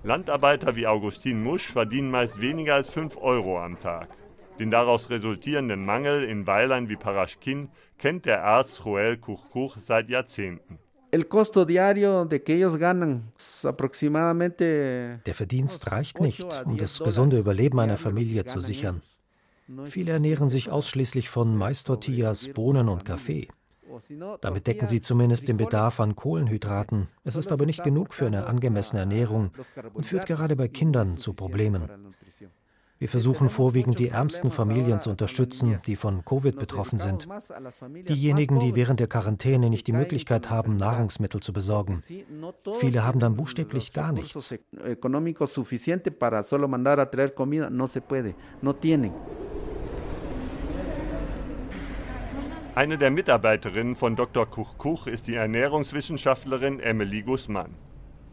Landarbeiter 0.03 0.75
wie 0.75 0.87
Augustin 0.87 1.43
Musch 1.43 1.65
verdienen 1.65 2.11
meist 2.11 2.39
weniger 2.39 2.75
als 2.75 2.87
5 2.89 3.17
Euro 3.17 3.59
am 3.59 3.79
Tag. 3.79 4.07
Den 4.59 4.71
daraus 4.71 5.09
resultierenden 5.09 5.83
Mangel 5.83 6.23
in 6.23 6.47
Weilern 6.47 6.87
wie 6.87 6.95
Paraschkin 6.95 7.69
kennt 7.97 8.25
der 8.25 8.43
Arzt 8.43 8.81
Joel 8.85 9.17
Kuchkuch 9.17 9.77
seit 9.77 10.09
Jahrzehnten. 10.09 10.79
Der 15.25 15.33
Verdienst 15.33 15.91
reicht 15.91 16.19
nicht, 16.19 16.45
um 16.65 16.77
das 16.77 16.99
gesunde 16.99 17.39
Überleben 17.39 17.79
einer 17.79 17.97
Familie 17.97 18.43
zu 18.45 18.59
sichern. 18.59 19.01
Viele 19.85 20.11
ernähren 20.11 20.49
sich 20.49 20.69
ausschließlich 20.69 21.29
von 21.29 21.55
Mais-Tortillas, 21.55 22.49
Bohnen 22.49 22.89
und 22.89 23.05
Kaffee. 23.05 23.47
Damit 24.41 24.67
decken 24.67 24.87
sie 24.87 24.99
zumindest 25.01 25.47
den 25.47 25.57
Bedarf 25.57 25.99
an 25.99 26.15
Kohlenhydraten. 26.15 27.07
Es 27.23 27.35
ist 27.35 27.51
aber 27.51 27.65
nicht 27.65 27.83
genug 27.83 28.13
für 28.13 28.27
eine 28.27 28.45
angemessene 28.47 28.99
Ernährung 28.99 29.51
und 29.93 30.05
führt 30.05 30.25
gerade 30.25 30.55
bei 30.55 30.67
Kindern 30.67 31.17
zu 31.17 31.33
Problemen. 31.33 31.89
Wir 32.97 33.09
versuchen 33.09 33.49
vorwiegend 33.49 33.99
die 33.99 34.07
ärmsten 34.07 34.51
Familien 34.51 35.01
zu 35.01 35.09
unterstützen, 35.09 35.79
die 35.85 35.97
von 35.97 36.23
Covid 36.23 36.57
betroffen 36.57 36.97
sind. 36.97 37.27
Diejenigen, 38.07 38.59
die 38.61 38.73
während 38.73 39.01
der 39.01 39.07
Quarantäne 39.07 39.69
nicht 39.69 39.87
die 39.87 39.91
Möglichkeit 39.91 40.49
haben, 40.49 40.77
Nahrungsmittel 40.77 41.41
zu 41.41 41.51
besorgen. 41.51 42.01
Viele 42.75 43.03
haben 43.03 43.19
dann 43.19 43.35
buchstäblich 43.35 43.91
gar 43.91 44.13
nichts. 44.13 44.55
Eine 52.75 52.97
der 52.97 53.11
Mitarbeiterinnen 53.11 53.95
von 53.95 54.15
Dr. 54.15 54.45
Kuch 54.45 54.77
Kuch 54.77 55.07
ist 55.07 55.27
die 55.27 55.35
Ernährungswissenschaftlerin 55.35 56.79
Emily 56.79 57.23
Guzman. 57.23 57.75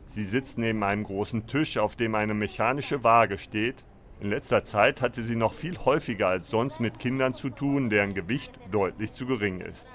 Sie 0.07 0.25
sitzt 0.25 0.59
neben 0.59 0.85
einem 0.85 1.04
großen 1.04 1.47
Tisch, 1.49 1.78
auf 1.78 1.97
dem 1.97 2.14
eine 2.14 2.35
mechanische 2.35 3.02
Waage 3.02 3.38
steht 3.38 3.85
in 4.23 4.31
letzter 4.31 4.62
Zeit 4.62 5.00
hatte 5.00 5.21
sie 5.23 5.35
noch 5.35 5.52
viel 5.52 5.76
häufiger 5.79 6.29
als 6.29 6.49
sonst 6.49 6.79
mit 6.79 7.00
Kindern 7.00 7.35
zu 7.35 7.50
tun, 7.50 7.91
deren 7.91 8.14
Gewicht 8.14 8.52
deutlich 8.71 9.12
zu 9.12 9.26
gering 9.26 9.61
ist. 9.61 9.88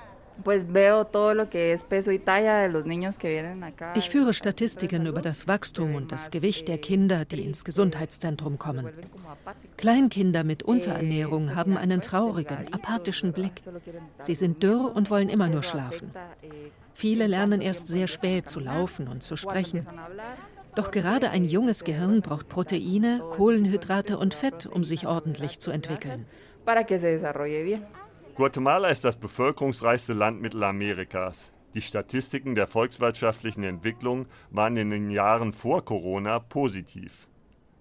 Ich 3.96 4.10
führe 4.10 4.34
Statistiken 4.34 5.06
über 5.06 5.22
das 5.22 5.48
Wachstum 5.48 5.96
und 5.96 6.12
das 6.12 6.30
Gewicht 6.30 6.68
der 6.68 6.78
Kinder, 6.78 7.24
die 7.24 7.42
ins 7.42 7.64
Gesundheitszentrum 7.64 8.60
kommen. 8.60 8.90
Kleinkinder 9.78 10.44
mit 10.44 10.62
Unterernährung 10.62 11.56
haben 11.56 11.78
einen 11.78 12.02
traurigen, 12.02 12.74
apathischen 12.74 13.32
Blick. 13.32 13.64
Sie 14.20 14.36
sind 14.36 14.62
dürr 14.62 14.94
und 14.94 15.10
wollen 15.10 15.30
immer 15.30 15.48
nur 15.48 15.64
schlafen. 15.64 16.12
Viele 16.94 17.28
lernen 17.28 17.62
erst 17.62 17.88
sehr 17.88 18.08
spät 18.08 18.50
zu 18.50 18.60
laufen 18.60 19.08
und 19.08 19.24
zu 19.24 19.38
sprechen. 19.38 19.88
Doch 20.78 20.92
gerade 20.92 21.32
ein 21.32 21.44
junges 21.44 21.84
Gehirn 21.86 22.22
braucht 22.22 22.50
Proteine, 22.50 23.24
Kohlenhydrate 23.32 24.20
und 24.20 24.36
Fett, 24.36 24.68
um 24.68 24.84
sich 24.84 25.08
ordentlich 25.08 25.60
zu 25.60 25.72
entwickeln. 25.72 26.28
Guatemala 28.36 28.90
ist 28.90 29.04
das 29.04 29.16
bevölkerungsreichste 29.16 30.14
Land 30.14 30.40
Mittelamerikas. 30.40 31.52
Die 31.74 31.82
Statistiken 31.82 32.54
der 32.54 32.68
volkswirtschaftlichen 32.68 33.64
Entwicklung 33.64 34.28
waren 34.52 34.78
in 34.78 34.92
den 34.92 35.10
Jahren 35.10 35.52
vor 35.52 35.84
Corona 35.84 36.38
positiv. 36.38 37.28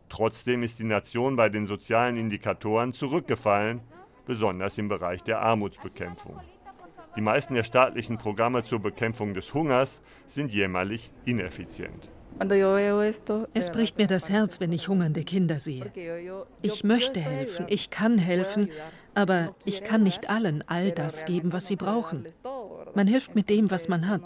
Trotzdem 0.08 0.62
ist 0.62 0.78
die 0.78 0.84
Nation 0.84 1.36
bei 1.36 1.50
den 1.50 1.66
sozialen 1.66 2.16
Indikatoren 2.16 2.94
zurückgefallen, 2.94 3.82
besonders 4.24 4.78
im 4.78 4.88
Bereich 4.88 5.22
der 5.22 5.42
Armutsbekämpfung. 5.42 6.40
Die 7.14 7.20
meisten 7.20 7.56
der 7.56 7.64
staatlichen 7.64 8.16
Programme 8.16 8.62
zur 8.62 8.78
Bekämpfung 8.78 9.34
des 9.34 9.52
Hungers 9.52 10.00
sind 10.24 10.50
jämmerlich 10.50 11.10
ineffizient. 11.26 12.10
Es 13.54 13.72
bricht 13.72 13.98
mir 13.98 14.06
das 14.06 14.28
Herz, 14.28 14.60
wenn 14.60 14.72
ich 14.72 14.88
hungernde 14.88 15.24
Kinder 15.24 15.58
sehe. 15.58 15.90
Ich 16.62 16.84
möchte 16.84 17.20
helfen, 17.20 17.66
ich 17.68 17.90
kann 17.90 18.18
helfen, 18.18 18.68
aber 19.14 19.54
ich 19.64 19.82
kann 19.82 20.02
nicht 20.02 20.28
allen 20.28 20.62
all 20.66 20.92
das 20.92 21.24
geben, 21.24 21.52
was 21.52 21.66
sie 21.66 21.76
brauchen. 21.76 22.26
Man 22.94 23.06
hilft 23.06 23.34
mit 23.34 23.48
dem, 23.48 23.70
was 23.70 23.88
man 23.88 24.08
hat. 24.08 24.22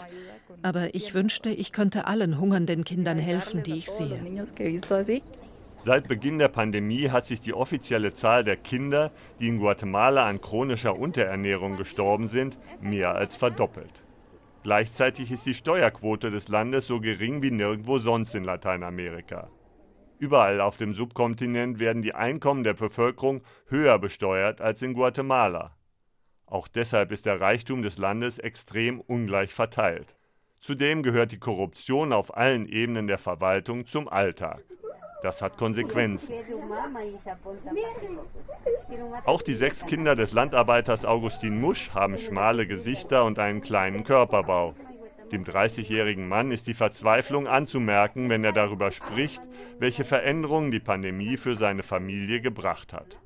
Aber 0.61 0.93
ich 0.93 1.13
wünschte, 1.13 1.49
ich 1.49 1.71
könnte 1.71 2.05
allen 2.05 2.39
hungernden 2.39 2.83
Kindern 2.83 3.17
helfen, 3.17 3.63
die 3.63 3.79
ich 3.79 3.89
sehe. 3.89 4.21
Seit 5.83 6.07
Beginn 6.07 6.37
der 6.37 6.49
Pandemie 6.49 7.09
hat 7.09 7.25
sich 7.25 7.41
die 7.41 7.55
offizielle 7.55 8.13
Zahl 8.13 8.43
der 8.43 8.55
Kinder, 8.55 9.11
die 9.39 9.47
in 9.47 9.57
Guatemala 9.57 10.27
an 10.27 10.39
chronischer 10.39 10.95
Unterernährung 10.95 11.77
gestorben 11.77 12.27
sind, 12.27 12.57
mehr 12.81 13.15
als 13.15 13.35
verdoppelt. 13.35 14.03
Gleichzeitig 14.63 15.31
ist 15.31 15.45
die 15.47 15.55
Steuerquote 15.55 16.29
des 16.29 16.47
Landes 16.47 16.85
so 16.85 16.99
gering 16.99 17.41
wie 17.41 17.49
nirgendwo 17.49 17.97
sonst 17.97 18.35
in 18.35 18.43
Lateinamerika. 18.43 19.49
Überall 20.19 20.61
auf 20.61 20.77
dem 20.77 20.93
Subkontinent 20.93 21.79
werden 21.79 22.03
die 22.03 22.13
Einkommen 22.13 22.63
der 22.63 22.75
Bevölkerung 22.75 23.41
höher 23.65 23.97
besteuert 23.97 24.61
als 24.61 24.83
in 24.83 24.93
Guatemala. 24.93 25.75
Auch 26.45 26.67
deshalb 26.67 27.11
ist 27.11 27.25
der 27.25 27.41
Reichtum 27.41 27.81
des 27.81 27.97
Landes 27.97 28.37
extrem 28.37 29.01
ungleich 29.01 29.51
verteilt. 29.51 30.15
Zudem 30.59 31.01
gehört 31.01 31.31
die 31.31 31.39
Korruption 31.39 32.13
auf 32.13 32.37
allen 32.37 32.67
Ebenen 32.67 33.07
der 33.07 33.17
Verwaltung 33.17 33.87
zum 33.87 34.07
Alltag. 34.07 34.63
Das 35.21 35.41
hat 35.41 35.57
Konsequenzen. 35.57 36.33
Auch 39.25 39.41
die 39.41 39.53
sechs 39.53 39.85
Kinder 39.85 40.15
des 40.15 40.31
Landarbeiters 40.31 41.05
Augustin 41.05 41.59
Musch 41.61 41.91
haben 41.93 42.17
schmale 42.17 42.65
Gesichter 42.65 43.23
und 43.25 43.37
einen 43.37 43.61
kleinen 43.61 44.03
Körperbau. 44.03 44.73
Dem 45.31 45.45
30-jährigen 45.45 46.27
Mann 46.27 46.51
ist 46.51 46.67
die 46.67 46.73
Verzweiflung 46.73 47.47
anzumerken, 47.47 48.29
wenn 48.29 48.43
er 48.43 48.51
darüber 48.51 48.91
spricht, 48.91 49.41
welche 49.79 50.03
Veränderungen 50.03 50.71
die 50.71 50.79
Pandemie 50.81 51.37
für 51.37 51.55
seine 51.55 51.83
Familie 51.83 52.41
gebracht 52.41 52.91
hat. 52.91 53.17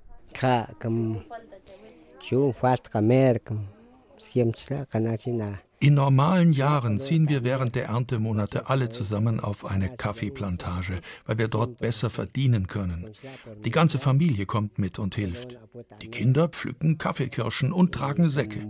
In 5.79 5.94
normalen 5.94 6.51
Jahren 6.51 7.00
ziehen 7.00 7.27
wir 7.29 7.44
während 7.44 7.75
der 7.75 7.86
Erntemonate 7.86 8.70
alle 8.70 8.89
zusammen 8.89 9.39
auf 9.39 9.65
eine 9.65 9.96
Kaffeeplantage, 9.96 11.01
weil 11.25 11.38
wir 11.38 11.48
dort 11.48 11.77
besser 11.77 12.10
verdienen 12.10 12.67
können. 12.67 13.12
Die 13.63 13.72
ganze 13.72 14.00
Familie 14.00 14.46
kommt 14.46 14.79
mit 14.79 15.00
und 15.00 15.15
hilft. 15.15 15.58
Die 16.01 16.10
Kinder 16.10 16.48
pflücken 16.48 16.98
Kaffeekirschen 16.98 17.72
und 17.72 17.94
tragen 17.94 18.29
Säcke. 18.29 18.65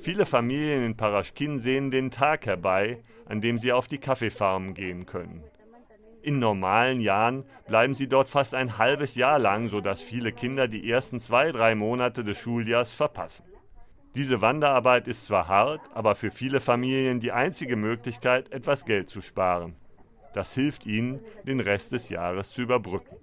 Viele 0.00 0.26
Familien 0.26 0.84
in 0.84 0.96
Paraschkin 0.96 1.58
sehen 1.58 1.90
den 1.90 2.10
Tag 2.10 2.46
herbei, 2.46 3.02
an 3.26 3.40
dem 3.40 3.58
sie 3.58 3.72
auf 3.72 3.86
die 3.86 3.98
Kaffeefarmen 3.98 4.74
gehen 4.74 5.06
können. 5.06 5.42
In 6.22 6.38
normalen 6.38 7.00
Jahren 7.00 7.44
bleiben 7.66 7.94
sie 7.94 8.06
dort 8.06 8.28
fast 8.28 8.54
ein 8.54 8.76
halbes 8.76 9.14
Jahr 9.14 9.38
lang, 9.38 9.68
sodass 9.68 10.02
viele 10.02 10.32
Kinder 10.32 10.68
die 10.68 10.90
ersten 10.90 11.18
zwei, 11.18 11.50
drei 11.50 11.74
Monate 11.74 12.22
des 12.24 12.36
Schuljahrs 12.38 12.92
verpassen. 12.92 13.46
Diese 14.14 14.40
Wanderarbeit 14.42 15.08
ist 15.08 15.24
zwar 15.24 15.48
hart, 15.48 15.80
aber 15.94 16.14
für 16.14 16.30
viele 16.30 16.60
Familien 16.60 17.20
die 17.20 17.32
einzige 17.32 17.76
Möglichkeit, 17.76 18.52
etwas 18.52 18.84
Geld 18.84 19.08
zu 19.08 19.22
sparen. 19.22 19.76
Das 20.34 20.52
hilft 20.54 20.84
ihnen, 20.84 21.20
den 21.46 21.60
Rest 21.60 21.92
des 21.92 22.08
Jahres 22.08 22.50
zu 22.50 22.62
überbrücken. 22.62 23.16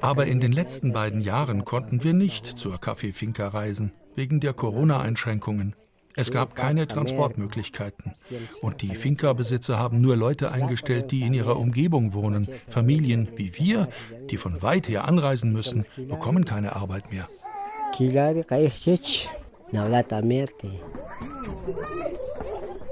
Aber 0.00 0.26
in 0.26 0.40
den 0.40 0.52
letzten 0.52 0.92
beiden 0.92 1.20
Jahren 1.20 1.64
konnten 1.64 2.02
wir 2.02 2.12
nicht 2.12 2.46
zur 2.46 2.78
Kaffeefinca 2.78 3.48
reisen, 3.48 3.92
wegen 4.16 4.40
der 4.40 4.54
Corona-Einschränkungen. 4.54 5.76
Es 6.18 6.32
gab 6.32 6.56
keine 6.56 6.88
Transportmöglichkeiten. 6.88 8.12
Und 8.60 8.82
die 8.82 8.96
Finca-Besitzer 8.96 9.78
haben 9.78 10.00
nur 10.00 10.16
Leute 10.16 10.50
eingestellt, 10.50 11.12
die 11.12 11.22
in 11.22 11.32
ihrer 11.32 11.56
Umgebung 11.56 12.12
wohnen. 12.12 12.48
Familien 12.68 13.28
wie 13.36 13.56
wir, 13.56 13.88
die 14.28 14.36
von 14.36 14.60
weit 14.60 14.88
her 14.88 15.04
anreisen 15.04 15.52
müssen, 15.52 15.86
bekommen 15.96 16.44
keine 16.44 16.74
Arbeit 16.74 17.12
mehr. 17.12 17.28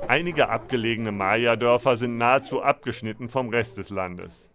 Einige 0.06 0.48
abgelegene 0.48 1.10
Maya-Dörfer 1.10 1.96
sind 1.96 2.18
nahezu 2.18 2.62
abgeschnitten 2.62 3.28
vom 3.28 3.48
Rest 3.48 3.76
des 3.76 3.90
Landes. 3.90 4.48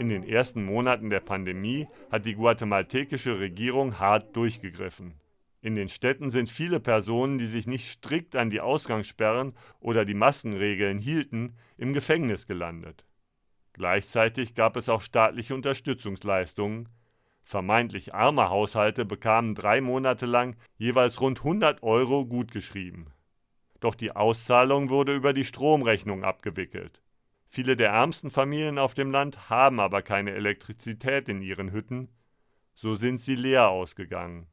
In 0.00 0.08
den 0.08 0.24
ersten 0.24 0.64
Monaten 0.64 1.10
der 1.10 1.20
Pandemie 1.20 1.86
hat 2.10 2.26
die 2.26 2.34
guatemaltekische 2.34 3.38
Regierung 3.38 4.00
hart 4.00 4.34
durchgegriffen. 4.34 5.14
In 5.62 5.74
den 5.74 5.90
Städten 5.90 6.30
sind 6.30 6.48
viele 6.48 6.80
Personen, 6.80 7.38
die 7.38 7.46
sich 7.46 7.66
nicht 7.66 7.90
strikt 7.90 8.34
an 8.34 8.48
die 8.48 8.60
Ausgangssperren 8.60 9.54
oder 9.78 10.04
die 10.04 10.14
Maskenregeln 10.14 10.98
hielten, 10.98 11.56
im 11.76 11.92
Gefängnis 11.92 12.46
gelandet. 12.46 13.04
Gleichzeitig 13.74 14.54
gab 14.54 14.76
es 14.76 14.88
auch 14.88 15.02
staatliche 15.02 15.54
Unterstützungsleistungen. 15.54 16.88
Vermeintlich 17.42 18.14
arme 18.14 18.48
Haushalte 18.48 19.04
bekamen 19.04 19.54
drei 19.54 19.80
Monate 19.80 20.26
lang 20.26 20.56
jeweils 20.76 21.20
rund 21.20 21.38
100 21.38 21.82
Euro 21.82 22.24
gutgeschrieben. 22.24 23.10
Doch 23.80 23.94
die 23.94 24.12
Auszahlung 24.12 24.88
wurde 24.88 25.14
über 25.14 25.32
die 25.32 25.44
Stromrechnung 25.44 26.24
abgewickelt. 26.24 27.02
Viele 27.48 27.76
der 27.76 27.90
ärmsten 27.90 28.30
Familien 28.30 28.78
auf 28.78 28.94
dem 28.94 29.10
Land 29.10 29.50
haben 29.50 29.80
aber 29.80 30.02
keine 30.02 30.32
Elektrizität 30.32 31.28
in 31.28 31.42
ihren 31.42 31.72
Hütten, 31.72 32.08
so 32.74 32.94
sind 32.94 33.18
sie 33.18 33.34
leer 33.34 33.68
ausgegangen. 33.68 34.46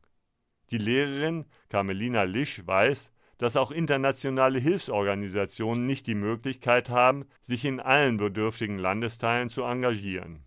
Die 0.72 0.78
Lehrerin 0.78 1.46
Carmelina 1.70 2.24
Lisch 2.24 2.66
weiß, 2.66 3.12
dass 3.38 3.56
auch 3.56 3.72
internationale 3.72 4.60
Hilfsorganisationen 4.60 5.86
nicht 5.86 6.08
die 6.08 6.16
Möglichkeit 6.16 6.90
haben, 6.90 7.26
sich 7.42 7.66
in 7.66 7.80
allen 7.80 8.18
bedürftigen 8.18 8.78
Landesteilen 8.78 9.50
zu 9.50 9.64
engagieren. 9.64 10.44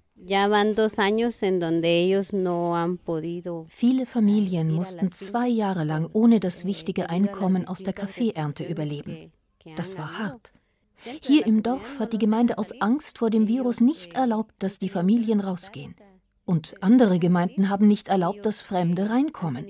Viele 3.69 4.07
Familien 4.07 4.73
mussten 4.73 5.13
zwei 5.13 5.49
Jahre 5.49 5.85
lang 5.85 6.11
ohne 6.13 6.41
das 6.41 6.67
wichtige 6.67 7.09
Einkommen 7.09 7.67
aus 7.67 7.83
der 7.83 7.95
Kaffeeernte 7.95 8.65
überleben. 8.65 9.33
Das 9.77 9.97
war 9.97 10.19
hart. 10.19 10.53
Hier 11.23 11.47
im 11.47 11.63
Dorf 11.63 11.99
hat 11.99 12.13
die 12.13 12.19
Gemeinde 12.19 12.59
aus 12.59 12.79
Angst 12.83 13.17
vor 13.17 13.31
dem 13.31 13.49
Virus 13.49 13.81
nicht 13.81 14.13
erlaubt, 14.13 14.55
dass 14.59 14.79
die 14.79 14.91
Familien 14.91 15.41
rausgehen. 15.41 15.95
Und 16.51 16.75
andere 16.83 17.21
Gemeinden 17.21 17.69
haben 17.69 17.87
nicht 17.87 18.09
erlaubt, 18.09 18.45
dass 18.45 18.61
Fremde 18.61 19.09
reinkommen. 19.09 19.65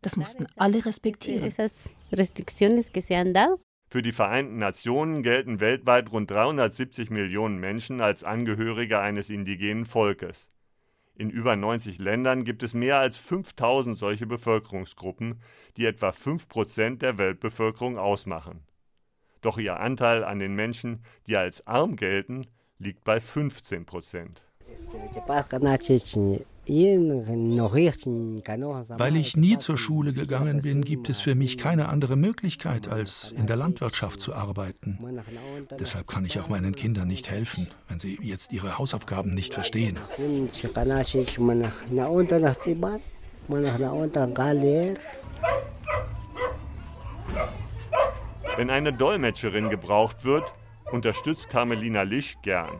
Das 0.00 0.16
mussten 0.16 0.46
alle 0.56 0.82
respektieren. 0.86 1.52
Für 3.90 4.00
die 4.00 4.12
Vereinten 4.12 4.56
Nationen 4.56 5.22
gelten 5.22 5.60
weltweit 5.60 6.10
rund 6.10 6.30
370 6.30 7.10
Millionen 7.10 7.58
Menschen 7.58 8.00
als 8.00 8.24
Angehörige 8.24 8.98
eines 8.98 9.28
indigenen 9.28 9.84
Volkes. 9.84 10.50
In 11.16 11.28
über 11.28 11.54
90 11.54 11.98
Ländern 11.98 12.44
gibt 12.44 12.62
es 12.62 12.72
mehr 12.72 12.96
als 12.96 13.18
5000 13.18 13.98
solche 13.98 14.24
Bevölkerungsgruppen, 14.24 15.42
die 15.76 15.84
etwa 15.84 16.12
5 16.12 16.48
Prozent 16.48 17.02
der 17.02 17.18
Weltbevölkerung 17.18 17.98
ausmachen. 17.98 18.62
Doch 19.42 19.58
ihr 19.58 19.78
Anteil 19.80 20.24
an 20.24 20.38
den 20.38 20.54
Menschen, 20.54 21.04
die 21.26 21.36
als 21.36 21.66
arm 21.66 21.94
gelten, 21.96 22.46
liegt 22.78 23.04
bei 23.04 23.20
15 23.20 23.84
Prozent. 23.84 24.46
Weil 28.98 29.16
ich 29.16 29.36
nie 29.36 29.58
zur 29.58 29.76
Schule 29.76 30.12
gegangen 30.12 30.60
bin, 30.60 30.84
gibt 30.84 31.08
es 31.08 31.20
für 31.20 31.34
mich 31.34 31.58
keine 31.58 31.88
andere 31.88 32.14
Möglichkeit, 32.16 32.86
als 32.86 33.32
in 33.36 33.48
der 33.48 33.56
Landwirtschaft 33.56 34.20
zu 34.20 34.32
arbeiten. 34.32 34.98
Deshalb 35.78 36.06
kann 36.06 36.24
ich 36.24 36.38
auch 36.38 36.48
meinen 36.48 36.76
Kindern 36.76 37.08
nicht 37.08 37.28
helfen, 37.30 37.66
wenn 37.88 37.98
sie 37.98 38.16
jetzt 38.22 38.52
ihre 38.52 38.78
Hausaufgaben 38.78 39.34
nicht 39.34 39.54
verstehen. 39.54 39.98
Wenn 48.56 48.70
eine 48.70 48.92
Dolmetscherin 48.92 49.68
gebraucht 49.68 50.24
wird, 50.24 50.44
unterstützt 50.92 51.48
Carmelina 51.48 52.02
Lisch 52.02 52.36
gern. 52.42 52.78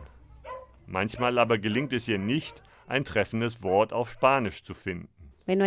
Manchmal 0.87 1.37
aber 1.37 1.57
gelingt 1.57 1.93
es 1.93 2.07
ihr 2.07 2.17
nicht, 2.17 2.61
ein 2.87 3.05
treffendes 3.05 3.63
Wort 3.63 3.93
auf 3.93 4.11
Spanisch 4.11 4.63
zu 4.63 4.73
finden. 4.73 5.07
Es 5.45 5.57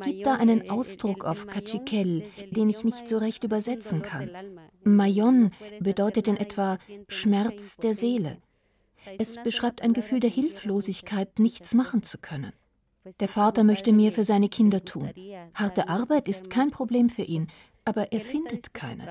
gibt 0.00 0.26
da 0.26 0.34
einen 0.34 0.70
Ausdruck 0.70 1.24
auf 1.24 1.46
Cachiquel, 1.46 2.24
den 2.50 2.70
ich 2.70 2.84
nicht 2.84 3.08
so 3.08 3.18
recht 3.18 3.44
übersetzen 3.44 4.00
kann. 4.00 4.30
Mayon 4.82 5.50
bedeutet 5.80 6.26
in 6.26 6.38
etwa 6.38 6.78
Schmerz 7.08 7.76
der 7.76 7.94
Seele. 7.94 8.38
Es 9.18 9.42
beschreibt 9.42 9.82
ein 9.82 9.92
Gefühl 9.92 10.20
der 10.20 10.30
Hilflosigkeit, 10.30 11.38
nichts 11.38 11.74
machen 11.74 12.02
zu 12.02 12.18
können. 12.18 12.52
Der 13.18 13.28
Vater 13.28 13.64
möchte 13.64 13.92
mehr 13.92 14.12
für 14.12 14.24
seine 14.24 14.48
Kinder 14.48 14.84
tun. 14.84 15.10
Harte 15.54 15.88
Arbeit 15.88 16.28
ist 16.28 16.50
kein 16.50 16.70
Problem 16.70 17.08
für 17.08 17.22
ihn 17.22 17.48
aber 17.84 18.12
er 18.12 18.20
findet 18.20 18.74
keine. 18.74 19.04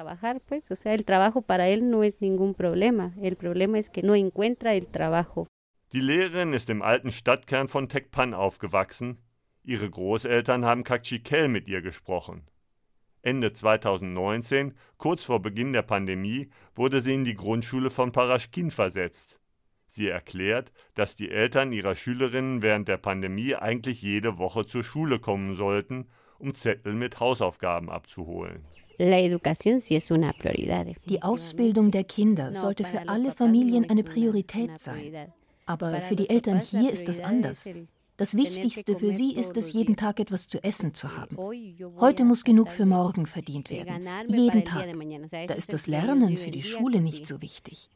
Die 5.91 6.01
Lehrerin 6.01 6.53
ist 6.53 6.69
im 6.69 6.81
alten 6.81 7.11
Stadtkern 7.11 7.67
von 7.67 7.89
Tekpan 7.89 8.33
aufgewachsen. 8.33 9.17
Ihre 9.63 9.89
Großeltern 9.89 10.65
haben 10.65 10.83
Kakchikel 10.83 11.47
mit 11.47 11.67
ihr 11.67 11.81
gesprochen. 11.81 12.43
Ende 13.21 13.51
2019, 13.51 14.75
kurz 14.97 15.23
vor 15.23 15.41
Beginn 15.41 15.73
der 15.73 15.81
Pandemie, 15.81 16.49
wurde 16.75 17.01
sie 17.01 17.13
in 17.13 17.25
die 17.25 17.35
Grundschule 17.35 17.89
von 17.89 18.11
Paraschkin 18.11 18.71
versetzt. 18.71 19.39
Sie 19.87 20.07
erklärt, 20.07 20.71
dass 20.93 21.15
die 21.15 21.31
Eltern 21.31 21.73
ihrer 21.73 21.95
Schülerinnen 21.95 22.61
während 22.61 22.87
der 22.87 22.97
Pandemie 22.97 23.55
eigentlich 23.55 24.01
jede 24.01 24.37
Woche 24.37 24.65
zur 24.65 24.83
Schule 24.83 25.19
kommen 25.19 25.55
sollten 25.55 26.07
um 26.39 26.53
Zettel 26.53 26.93
mit 26.93 27.19
Hausaufgaben 27.19 27.89
abzuholen. 27.89 28.65
Die 31.07 31.21
Ausbildung 31.21 31.91
der 31.91 32.03
Kinder 32.03 32.53
sollte 32.53 32.83
für 32.83 33.07
alle 33.07 33.31
Familien 33.31 33.89
eine 33.89 34.03
Priorität 34.03 34.79
sein. 34.79 35.31
Aber 35.65 36.01
für 36.01 36.15
die 36.15 36.29
Eltern 36.29 36.59
hier 36.59 36.91
ist 36.91 37.07
das 37.07 37.21
anders. 37.21 37.69
Das 38.17 38.35
Wichtigste 38.35 38.97
für 38.97 39.13
sie 39.13 39.33
ist 39.33 39.55
es, 39.55 39.71
jeden 39.71 39.95
Tag 39.95 40.19
etwas 40.19 40.49
zu 40.49 40.61
essen 40.61 40.93
zu 40.93 41.15
haben. 41.15 41.37
Heute 42.01 42.25
muss 42.25 42.43
genug 42.43 42.69
für 42.69 42.85
morgen 42.85 43.25
verdient 43.25 43.69
werden. 43.69 44.05
Jeden 44.27 44.65
Tag. 44.65 44.87
Da 45.47 45.53
ist 45.53 45.71
das 45.71 45.87
Lernen 45.87 46.35
für 46.35 46.51
die 46.51 46.61
Schule 46.61 46.99
nicht 46.99 47.25
so 47.25 47.41
wichtig. 47.41 47.89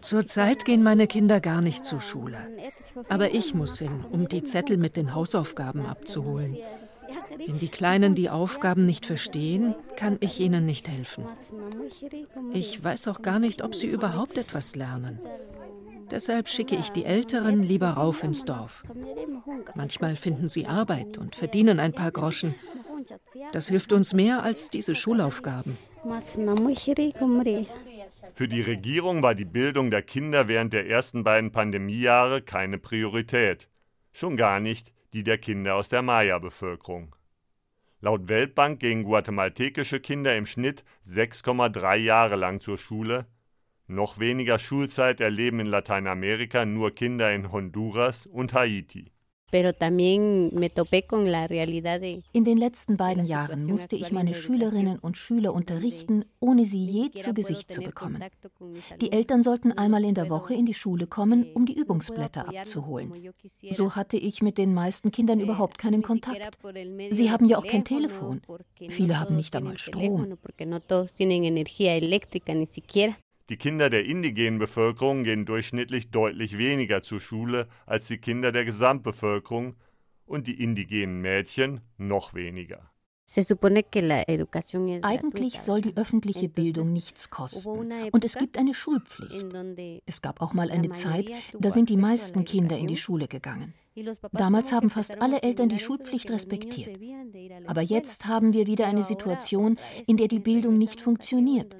Zurzeit 0.00 0.64
gehen 0.64 0.82
meine 0.82 1.06
Kinder 1.06 1.40
gar 1.40 1.62
nicht 1.62 1.84
zur 1.84 2.00
Schule. 2.00 2.36
Aber 3.08 3.34
ich 3.34 3.54
muss 3.54 3.78
hin, 3.78 4.04
um 4.10 4.28
die 4.28 4.44
Zettel 4.44 4.76
mit 4.76 4.96
den 4.96 5.14
Hausaufgaben 5.14 5.86
abzuholen. 5.86 6.58
Wenn 7.38 7.58
die 7.58 7.68
Kleinen 7.68 8.14
die 8.14 8.30
Aufgaben 8.30 8.86
nicht 8.86 9.06
verstehen, 9.06 9.74
kann 9.96 10.16
ich 10.20 10.40
ihnen 10.40 10.66
nicht 10.66 10.88
helfen. 10.88 11.24
Ich 12.52 12.82
weiß 12.82 13.08
auch 13.08 13.22
gar 13.22 13.38
nicht, 13.38 13.62
ob 13.62 13.74
sie 13.74 13.86
überhaupt 13.86 14.38
etwas 14.38 14.76
lernen. 14.76 15.20
Deshalb 16.10 16.48
schicke 16.48 16.76
ich 16.76 16.90
die 16.90 17.04
Älteren 17.04 17.62
lieber 17.62 17.90
rauf 17.90 18.22
ins 18.22 18.44
Dorf. 18.44 18.82
Manchmal 19.74 20.16
finden 20.16 20.48
sie 20.48 20.66
Arbeit 20.66 21.18
und 21.18 21.34
verdienen 21.34 21.80
ein 21.80 21.92
paar 21.92 22.10
Groschen. 22.12 22.54
Das 23.52 23.68
hilft 23.68 23.92
uns 23.92 24.12
mehr 24.12 24.42
als 24.42 24.70
diese 24.70 24.94
Schulaufgaben. 24.94 25.78
Für 28.36 28.48
die 28.48 28.62
Regierung 28.62 29.22
war 29.22 29.36
die 29.36 29.44
Bildung 29.44 29.92
der 29.92 30.02
Kinder 30.02 30.48
während 30.48 30.72
der 30.72 30.88
ersten 30.88 31.22
beiden 31.22 31.52
Pandemiejahre 31.52 32.42
keine 32.42 32.78
Priorität. 32.78 33.68
Schon 34.12 34.36
gar 34.36 34.58
nicht 34.58 34.92
die 35.12 35.22
der 35.22 35.38
Kinder 35.38 35.76
aus 35.76 35.88
der 35.88 36.02
Maya-Bevölkerung. 36.02 37.14
Laut 38.00 38.26
Weltbank 38.28 38.80
gingen 38.80 39.04
guatemaltekische 39.04 40.00
Kinder 40.00 40.36
im 40.36 40.46
Schnitt 40.46 40.84
6,3 41.06 41.94
Jahre 41.94 42.34
lang 42.34 42.60
zur 42.60 42.76
Schule. 42.76 43.26
Noch 43.86 44.18
weniger 44.18 44.58
Schulzeit 44.58 45.20
erleben 45.20 45.60
in 45.60 45.66
Lateinamerika 45.68 46.64
nur 46.64 46.92
Kinder 46.92 47.32
in 47.32 47.52
Honduras 47.52 48.26
und 48.26 48.52
Haiti. 48.52 49.13
In 49.54 50.50
den 52.44 52.58
letzten 52.58 52.96
beiden 52.96 53.24
Jahren 53.24 53.66
musste 53.66 53.94
ich 53.94 54.10
meine 54.10 54.34
Schülerinnen 54.34 54.98
und 54.98 55.16
Schüler 55.16 55.54
unterrichten, 55.54 56.24
ohne 56.40 56.64
sie 56.64 56.84
je 56.84 57.12
zu 57.12 57.32
Gesicht 57.32 57.72
zu 57.72 57.80
bekommen. 57.80 58.24
Die 59.00 59.12
Eltern 59.12 59.44
sollten 59.44 59.70
einmal 59.70 60.02
in 60.04 60.14
der 60.14 60.28
Woche 60.28 60.54
in 60.54 60.66
die 60.66 60.74
Schule 60.74 61.06
kommen, 61.06 61.46
um 61.54 61.66
die 61.66 61.78
Übungsblätter 61.78 62.48
abzuholen. 62.48 63.12
So 63.70 63.94
hatte 63.94 64.16
ich 64.16 64.42
mit 64.42 64.58
den 64.58 64.74
meisten 64.74 65.12
Kindern 65.12 65.38
überhaupt 65.38 65.78
keinen 65.78 66.02
Kontakt. 66.02 66.58
Sie 67.10 67.30
haben 67.30 67.46
ja 67.46 67.58
auch 67.58 67.66
kein 67.66 67.84
Telefon. 67.84 68.42
Viele 68.88 69.20
haben 69.20 69.36
nicht 69.36 69.54
einmal 69.54 69.78
Strom. 69.78 70.36
Die 73.50 73.58
Kinder 73.58 73.90
der 73.90 74.06
indigenen 74.06 74.58
Bevölkerung 74.58 75.22
gehen 75.22 75.44
durchschnittlich 75.44 76.10
deutlich 76.10 76.56
weniger 76.56 77.02
zur 77.02 77.20
Schule 77.20 77.68
als 77.84 78.06
die 78.06 78.16
Kinder 78.16 78.52
der 78.52 78.64
Gesamtbevölkerung 78.64 79.76
und 80.24 80.46
die 80.46 80.62
indigenen 80.62 81.20
Mädchen 81.20 81.82
noch 81.98 82.32
weniger. 82.32 82.90
Eigentlich 85.02 85.60
soll 85.60 85.80
die 85.80 85.96
öffentliche 85.96 86.48
Bildung 86.48 86.92
nichts 86.92 87.30
kosten. 87.30 87.92
Und 88.12 88.24
es 88.24 88.36
gibt 88.36 88.56
eine 88.56 88.74
Schulpflicht. 88.74 89.46
Es 90.06 90.22
gab 90.22 90.40
auch 90.40 90.54
mal 90.54 90.70
eine 90.70 90.92
Zeit, 90.92 91.30
da 91.58 91.70
sind 91.70 91.90
die 91.90 91.96
meisten 91.96 92.44
Kinder 92.44 92.78
in 92.78 92.86
die 92.86 92.96
Schule 92.96 93.28
gegangen. 93.28 93.74
Damals 94.32 94.72
haben 94.72 94.90
fast 94.90 95.20
alle 95.20 95.42
Eltern 95.42 95.68
die 95.68 95.78
Schulpflicht 95.78 96.30
respektiert. 96.30 96.98
Aber 97.66 97.82
jetzt 97.82 98.26
haben 98.26 98.52
wir 98.52 98.66
wieder 98.66 98.86
eine 98.86 99.02
Situation, 99.02 99.78
in 100.06 100.16
der 100.16 100.28
die 100.28 100.40
Bildung 100.40 100.78
nicht 100.78 101.00
funktioniert. 101.00 101.76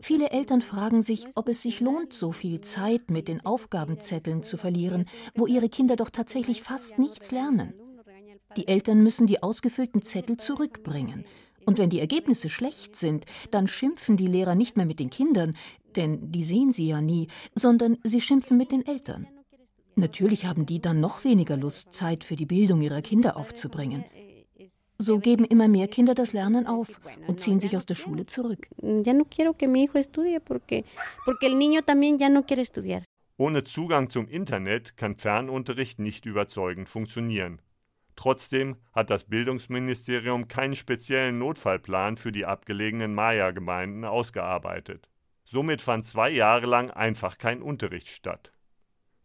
Viele 0.00 0.30
Eltern 0.30 0.60
fragen 0.60 1.02
sich, 1.02 1.26
ob 1.34 1.48
es 1.48 1.62
sich 1.62 1.80
lohnt, 1.80 2.12
so 2.12 2.32
viel 2.32 2.60
Zeit 2.60 3.10
mit 3.10 3.28
den 3.28 3.44
Aufgabenzetteln 3.44 4.42
zu 4.42 4.56
verlieren, 4.56 5.06
wo 5.34 5.46
ihre 5.46 5.68
Kinder 5.68 5.96
doch 5.96 6.10
tatsächlich 6.10 6.62
fast 6.62 6.98
nichts 6.98 7.30
lernen. 7.30 7.74
Die 8.56 8.68
Eltern 8.68 9.02
müssen 9.02 9.26
die 9.26 9.42
ausgefüllten 9.42 10.02
Zettel 10.02 10.36
zurückbringen. 10.36 11.24
Und 11.66 11.78
wenn 11.78 11.90
die 11.90 12.00
Ergebnisse 12.00 12.48
schlecht 12.48 12.96
sind, 12.96 13.26
dann 13.50 13.68
schimpfen 13.68 14.16
die 14.16 14.26
Lehrer 14.26 14.54
nicht 14.54 14.76
mehr 14.76 14.86
mit 14.86 15.00
den 15.00 15.10
Kindern, 15.10 15.54
denn 15.96 16.32
die 16.32 16.44
sehen 16.44 16.72
sie 16.72 16.88
ja 16.88 17.00
nie, 17.00 17.28
sondern 17.54 17.98
sie 18.04 18.20
schimpfen 18.20 18.56
mit 18.56 18.72
den 18.72 18.86
Eltern. 18.86 19.26
Natürlich 19.94 20.46
haben 20.46 20.64
die 20.64 20.80
dann 20.80 21.00
noch 21.00 21.24
weniger 21.24 21.56
Lust, 21.56 21.92
Zeit 21.92 22.24
für 22.24 22.36
die 22.36 22.46
Bildung 22.46 22.80
ihrer 22.80 23.02
Kinder 23.02 23.36
aufzubringen. 23.36 24.04
So 25.00 25.20
geben 25.20 25.44
immer 25.44 25.68
mehr 25.68 25.86
Kinder 25.86 26.14
das 26.14 26.32
Lernen 26.32 26.66
auf 26.66 27.00
und 27.28 27.40
ziehen 27.40 27.60
sich 27.60 27.76
aus 27.76 27.86
der 27.86 27.94
Schule 27.94 28.26
zurück. 28.26 28.68
Ohne 33.36 33.62
Zugang 33.62 34.10
zum 34.10 34.26
Internet 34.28 34.96
kann 34.96 35.14
Fernunterricht 35.14 36.00
nicht 36.00 36.26
überzeugend 36.26 36.88
funktionieren. 36.88 37.62
Trotzdem 38.16 38.74
hat 38.92 39.10
das 39.10 39.22
Bildungsministerium 39.22 40.48
keinen 40.48 40.74
speziellen 40.74 41.38
Notfallplan 41.38 42.16
für 42.16 42.32
die 42.32 42.44
abgelegenen 42.44 43.14
Maya-Gemeinden 43.14 44.04
ausgearbeitet. 44.04 45.08
Somit 45.44 45.80
fand 45.80 46.06
zwei 46.06 46.30
Jahre 46.30 46.66
lang 46.66 46.90
einfach 46.90 47.38
kein 47.38 47.62
Unterricht 47.62 48.08
statt. 48.08 48.50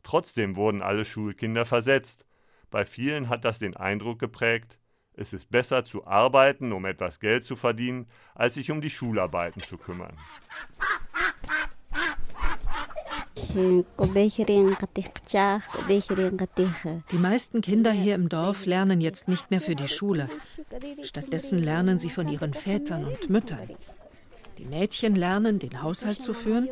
Trotzdem 0.03 0.55
wurden 0.55 0.83
alle 0.83 1.05
Schulkinder 1.05 1.65
versetzt. 1.65 2.23
Bei 2.69 2.85
vielen 2.85 3.29
hat 3.29 3.43
das 3.43 3.57
den 3.57 3.75
Eindruck 3.75 4.19
geprägt, 4.19 4.77
es 5.15 5.33
ist 5.33 5.49
besser 5.49 5.85
zu 5.85 6.05
arbeiten, 6.05 6.71
um 6.71 6.85
etwas 6.85 7.19
Geld 7.19 7.43
zu 7.43 7.55
verdienen, 7.55 8.07
als 8.35 8.55
sich 8.55 8.71
um 8.71 8.81
die 8.81 8.89
Schularbeiten 8.89 9.61
zu 9.61 9.77
kümmern. 9.77 10.15
Die 17.11 17.17
meisten 17.17 17.61
Kinder 17.61 17.91
hier 17.91 18.15
im 18.15 18.29
Dorf 18.29 18.65
lernen 18.65 19.01
jetzt 19.01 19.27
nicht 19.27 19.51
mehr 19.51 19.61
für 19.61 19.75
die 19.75 19.87
Schule. 19.87 20.29
Stattdessen 21.03 21.59
lernen 21.59 21.99
sie 21.99 22.09
von 22.09 22.27
ihren 22.27 22.53
Vätern 22.53 23.05
und 23.05 23.29
Müttern. 23.29 23.69
Die 24.57 24.65
Mädchen 24.65 25.15
lernen, 25.15 25.59
den 25.59 25.81
Haushalt 25.81 26.21
zu 26.21 26.33
führen, 26.33 26.69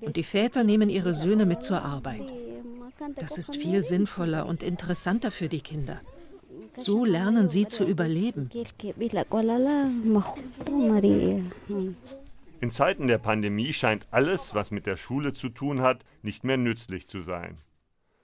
und 0.00 0.16
die 0.16 0.22
Väter 0.22 0.64
nehmen 0.64 0.88
ihre 0.88 1.12
Söhne 1.12 1.44
mit 1.44 1.62
zur 1.62 1.82
Arbeit. 1.82 2.32
Das 3.16 3.36
ist 3.36 3.56
viel 3.56 3.82
sinnvoller 3.82 4.46
und 4.46 4.62
interessanter 4.62 5.30
für 5.30 5.48
die 5.48 5.60
Kinder. 5.60 6.00
So 6.76 7.04
lernen 7.04 7.48
sie 7.48 7.66
zu 7.66 7.84
überleben. 7.86 8.48
In 12.60 12.70
Zeiten 12.70 13.06
der 13.06 13.18
Pandemie 13.18 13.72
scheint 13.72 14.06
alles, 14.10 14.54
was 14.54 14.70
mit 14.70 14.86
der 14.86 14.96
Schule 14.96 15.32
zu 15.32 15.48
tun 15.48 15.82
hat, 15.82 16.04
nicht 16.22 16.44
mehr 16.44 16.56
nützlich 16.56 17.08
zu 17.08 17.22
sein. 17.22 17.58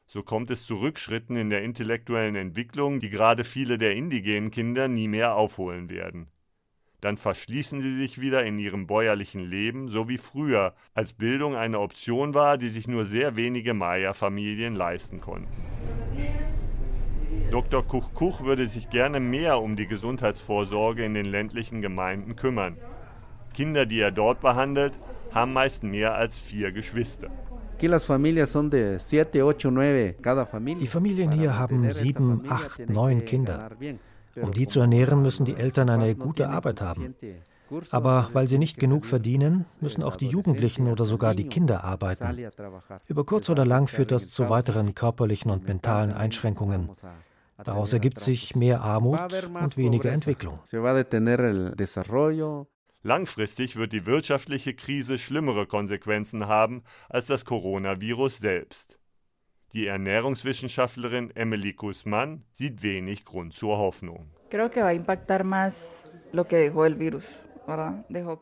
So 0.07 0.23
kommt 0.23 0.51
es 0.51 0.65
zu 0.65 0.77
Rückschritten 0.77 1.37
in 1.37 1.51
der 1.51 1.63
intellektuellen 1.63 2.37
Entwicklung, 2.37 3.01
die 3.01 3.11
gerade 3.11 3.45
viele 3.45 3.77
der 3.77 3.95
indigenen 3.95 4.51
Kinder 4.51 4.89
nie 4.89 5.09
mehr 5.09 5.35
aufholen 5.35 5.91
werden. 5.91 6.29
Dann 7.01 7.17
verschließen 7.17 7.81
sie 7.81 7.97
sich 7.97 8.21
wieder 8.21 8.45
in 8.45 8.59
ihrem 8.59 8.87
bäuerlichen 8.87 9.43
Leben, 9.43 9.89
so 9.89 10.09
wie 10.09 10.19
früher, 10.19 10.75
als 10.95 11.13
Bildung 11.13 11.55
eine 11.55 11.79
Option 11.79 12.35
war, 12.35 12.59
die 12.59 12.71
sich 12.71 12.89
nur 12.89 13.07
sehr 13.07 13.37
wenige 13.37 13.75
Maya-Familien 13.75 14.75
leisten 14.75 15.21
konnten. 15.21 15.53
Dr. 17.51 17.83
Kuch-Kuch 17.83 18.43
würde 18.45 18.67
sich 18.67 18.91
gerne 18.91 19.21
mehr 19.21 19.61
um 19.61 19.75
die 19.75 19.87
Gesundheitsvorsorge 19.87 21.05
in 21.05 21.15
den 21.15 21.25
ländlichen 21.25 21.81
Gemeinden 21.81 22.37
kümmern. 22.37 22.77
Kinder, 23.55 23.87
die 23.87 24.01
er 24.01 24.11
dort 24.11 24.41
behandelt, 24.41 24.93
haben 25.33 25.55
meist 25.55 25.83
mehr 25.83 26.15
als 26.15 26.39
vier 26.39 26.73
Geschwister. 26.73 27.29
Die 27.81 27.89
Familien 30.87 31.33
hier 31.33 31.59
haben 31.59 31.91
sieben, 31.93 32.43
acht, 32.49 32.89
neun 32.91 33.25
Kinder. 33.25 33.71
Um 34.41 34.53
die 34.53 34.67
zu 34.67 34.81
ernähren, 34.81 35.23
müssen 35.23 35.45
die 35.45 35.55
Eltern 35.55 35.89
eine 35.89 36.15
gute 36.15 36.49
Arbeit 36.49 36.83
haben. 36.83 37.15
Aber 37.91 38.29
weil 38.33 38.49
sie 38.49 38.59
nicht 38.59 38.79
genug 38.79 39.05
verdienen, 39.05 39.65
müssen 39.81 40.03
auch 40.03 40.17
die 40.17 40.27
Jugendlichen 40.27 40.89
oder 40.89 41.05
sogar 41.05 41.35
die 41.35 41.49
Kinder 41.49 41.85
arbeiten. 41.85 42.49
Über 43.07 43.25
kurz 43.25 43.49
oder 43.51 43.67
lang 43.67 43.87
führt 43.89 44.11
das 44.11 44.31
zu 44.31 44.49
weiteren 44.51 44.95
körperlichen 44.95 45.51
und 45.51 45.67
mentalen 45.67 46.13
Einschränkungen. 46.13 46.91
Daraus 47.64 47.92
ergibt 47.92 48.21
sich 48.21 48.55
mehr 48.55 48.81
Armut 48.81 49.18
und 49.18 49.77
weniger 49.77 50.12
Entwicklung. 50.12 50.61
Langfristig 53.03 53.77
wird 53.77 53.92
die 53.92 54.07
wirtschaftliche 54.07 54.75
Krise 54.75 55.18
schlimmere 55.18 55.66
Konsequenzen 55.66 56.47
haben 56.47 56.83
als 57.09 57.27
das 57.27 57.44
Coronavirus 57.44 58.38
selbst. 58.38 58.99
Die 59.73 59.87
Ernährungswissenschaftlerin 59.87 61.31
Emily 61.35 61.75
Guzman 61.75 62.44
sieht 62.53 62.83
wenig 62.83 63.25
Grund 63.25 63.53
zur 63.53 63.77
Hoffnung. 63.79 64.31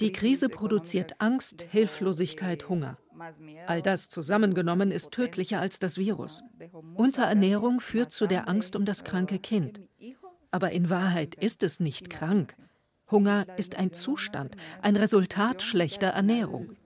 Die 0.00 0.12
Krise 0.12 0.48
produziert 0.48 1.20
Angst, 1.20 1.62
Hilflosigkeit, 1.62 2.68
Hunger. 2.68 2.96
All 3.66 3.82
das 3.82 4.08
zusammengenommen 4.08 4.90
ist 4.90 5.12
tödlicher 5.12 5.60
als 5.60 5.78
das 5.78 5.98
Virus. 5.98 6.42
Unterernährung 6.94 7.80
führt 7.80 8.12
zu 8.12 8.26
der 8.26 8.48
Angst 8.48 8.76
um 8.76 8.84
das 8.84 9.04
kranke 9.04 9.38
Kind. 9.38 9.80
Aber 10.50 10.72
in 10.72 10.90
Wahrheit 10.90 11.34
ist 11.34 11.62
es 11.62 11.80
nicht 11.80 12.10
krank. 12.10 12.56
Hunger 13.10 13.46
ist 13.56 13.76
ein 13.76 13.92
Zustand, 13.92 14.56
ein 14.82 14.96
Resultat 14.96 15.62
schlechter 15.62 16.08
Ernährung. 16.08 16.76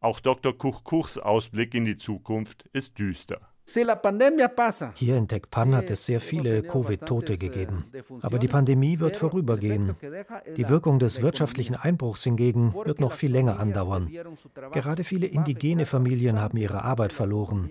Auch 0.00 0.20
Dr. 0.20 0.58
Kuch-Kuchs 0.58 1.18
Ausblick 1.18 1.74
in 1.74 1.84
die 1.84 1.96
Zukunft 1.96 2.68
ist 2.72 2.98
düster. 2.98 3.51
Hier 4.94 5.16
in 5.16 5.28
Tecpan 5.28 5.76
hat 5.76 5.90
es 5.90 6.04
sehr 6.04 6.20
viele 6.20 6.62
Covid-Tote 6.62 7.38
gegeben. 7.38 7.84
Aber 8.20 8.38
die 8.38 8.48
Pandemie 8.48 8.98
wird 8.98 9.16
vorübergehen. 9.16 9.96
Die 10.56 10.68
Wirkung 10.68 10.98
des 10.98 11.22
wirtschaftlichen 11.22 11.74
Einbruchs 11.74 12.24
hingegen 12.24 12.74
wird 12.74 13.00
noch 13.00 13.12
viel 13.12 13.32
länger 13.32 13.58
andauern. 13.58 14.10
Gerade 14.72 15.04
viele 15.04 15.26
indigene 15.26 15.86
Familien 15.86 16.40
haben 16.40 16.58
ihre 16.58 16.82
Arbeit 16.82 17.12
verloren. 17.12 17.70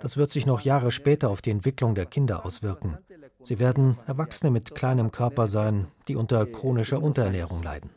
Das 0.00 0.16
wird 0.16 0.30
sich 0.30 0.46
noch 0.46 0.60
Jahre 0.60 0.90
später 0.90 1.30
auf 1.30 1.42
die 1.42 1.50
Entwicklung 1.50 1.94
der 1.94 2.06
Kinder 2.06 2.44
auswirken. 2.44 2.98
Sie 3.42 3.60
werden 3.60 3.96
Erwachsene 4.06 4.50
mit 4.50 4.74
kleinem 4.74 5.12
Körper 5.12 5.46
sein, 5.46 5.86
die 6.08 6.16
unter 6.16 6.44
chronischer 6.46 7.02
Unterernährung 7.02 7.62
leiden. 7.62 7.90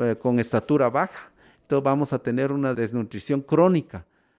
Eh, 0.00 0.14
con 0.16 0.38
estatura 0.38 0.90
baja. 0.90 1.30
Entonces 1.62 1.84
vamos 1.84 2.12
a 2.12 2.18
tener 2.18 2.52
una 2.52 2.74
desnutrición 2.74 3.42
crónica. 3.42 4.04